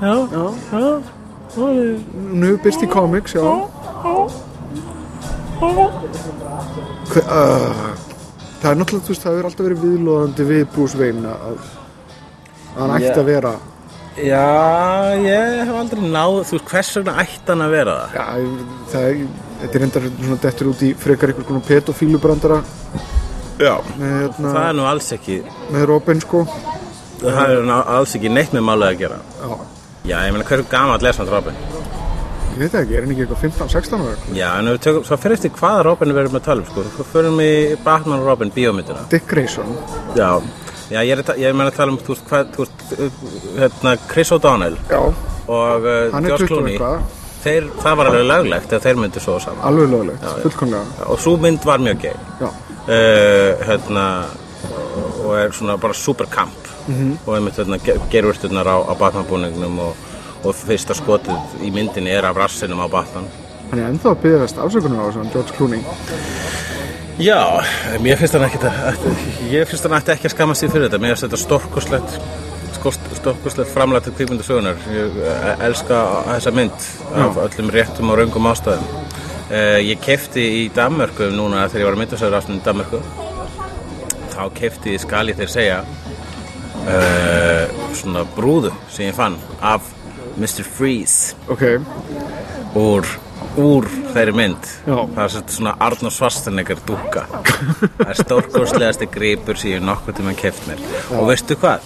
[0.00, 0.84] já, já, já,
[1.50, 3.42] Hún hefur byrst í comics, já.
[3.42, 3.64] Uh,
[8.60, 11.64] það er náttúrulega, þú veist, það hefur alltaf verið viðlóðandi við Bruce Wayne að,
[12.76, 13.52] að hann ætti að vera.
[14.18, 18.26] Já, ég hef aldrei náð þú veist, hvers vegna ætti hann að vera það Já,
[18.92, 19.24] það er,
[19.62, 22.60] þetta er reyndar svona dettur út í frekar einhver konar pedofílubrandara
[23.60, 25.40] já, með, hérna, það er nú alls ekki
[25.70, 26.44] með Robin, sko.
[27.22, 29.60] það er nú alls ekki neitt með málega að gera Já.
[30.00, 31.56] Já, ég meina hversu gamall er samt Robin?
[32.50, 34.14] Ég veit ekki, er hann ekki eitthvað 15-16 ára?
[34.34, 36.84] Já, en við tökum, svo fyrir eftir hvaða Robin við erum að tala um, sko.
[36.96, 39.04] Svo fyrir við í Batman og Robin bíómyndina.
[39.12, 39.70] Dick Grayson.
[40.18, 40.40] Já.
[40.90, 43.24] Já, ég er, ég er að tala um, þú veist, hvað, þú veist, uh,
[43.60, 46.74] hérna, Chris O'Donnell Já, og uh, hann er George 20 Clooney.
[46.74, 49.62] eitthvað, Þeir, það var alveg löglegt að þeir myndu svo saman.
[49.64, 51.06] alveg löglegt, fullkomlega.
[51.08, 52.16] Og svo mynd var mjög gay.
[52.42, 52.50] Já,
[52.90, 54.04] Uh, hérna,
[55.22, 56.56] og er svona bara super camp.
[56.88, 57.18] Mhm.
[57.26, 57.76] Og einmitt, hérna,
[58.10, 59.94] gerurstunar á, á Batman-búningnum og,
[60.44, 63.28] og fyrsta skotið í myndinni er af rassinum á Batman.
[63.70, 65.84] hann er ennþá að byggðast afsökunar á þessu, hann George Clooney.
[67.20, 67.60] Já,
[68.00, 69.02] mér finnst hann ekkert að,
[69.52, 72.14] ég finnst hann ekki að skammast því fyrir þetta, mér finnst þetta stórkoslegt
[72.78, 75.98] sko, stórkoslegt framlega til kvikmyndasögunar ég eh, elska
[76.30, 76.88] þessa mynd
[77.20, 78.88] af öllum réttum og raungum ástæðum.
[79.50, 83.00] Uh, ég kefti í Danmörku núna þegar ég var að myndasögur aftur í Danmörku.
[84.30, 85.78] Þá kefti ég skal ég þeir segja
[86.86, 89.90] uh, svona brúðu sem ég fann af
[90.38, 90.62] Mr.
[90.64, 91.34] Freeze.
[91.50, 91.66] Ok,
[92.78, 93.10] úr,
[93.58, 94.96] úr þeirri mynd Já.
[95.16, 100.68] það er svona- Arnold Schwarzenegger dúka það er stórkostlegasti gripur sem ég nokkuð tíma keft
[100.68, 100.78] mér
[101.18, 101.80] og veistu hvað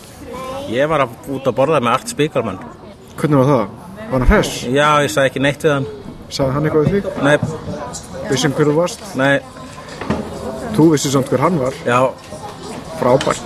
[0.69, 2.59] ég var að, út að borða með Art Spiegelman
[3.17, 3.69] hvernig var það?
[4.11, 4.53] Var hann hress?
[4.69, 5.87] já, ég sagði ekki neitt við hann
[6.35, 7.23] Sagði hann eitthvað við þig?
[7.23, 7.39] nei,
[8.31, 9.01] Vissum hver þú varst?
[9.17, 9.41] nei,
[10.75, 11.73] Þú vissir samt hver hann var.
[11.87, 12.01] já
[12.99, 13.41] Frábært.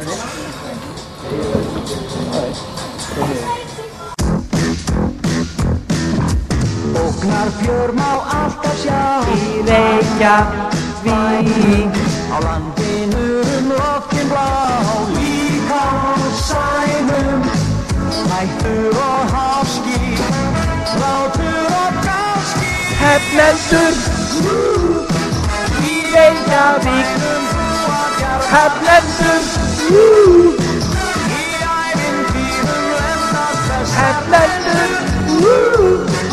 [7.69, 9.21] Fjör má alltaf sjá.
[9.29, 11.05] Í Reykjavík.
[12.33, 14.81] Á landinu um loftin blá
[15.13, 16.17] Líka á
[16.49, 17.43] sænum.
[18.33, 20.01] Hættur og háski
[21.01, 22.73] Látur og gáski.
[23.03, 23.95] Hefnendur
[25.93, 27.09] Í Reykjavík.
[28.53, 29.43] Hefnendur
[29.93, 30.05] Í
[33.69, 34.91] þess Hefnendur
[35.37, 36.28] Hefnendur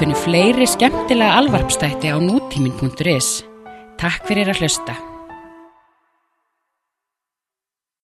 [0.00, 3.28] finnur fleiri skemmtilega alvarpstætti á nútímin.is.
[4.00, 5.09] Takk fyrir að hlusta.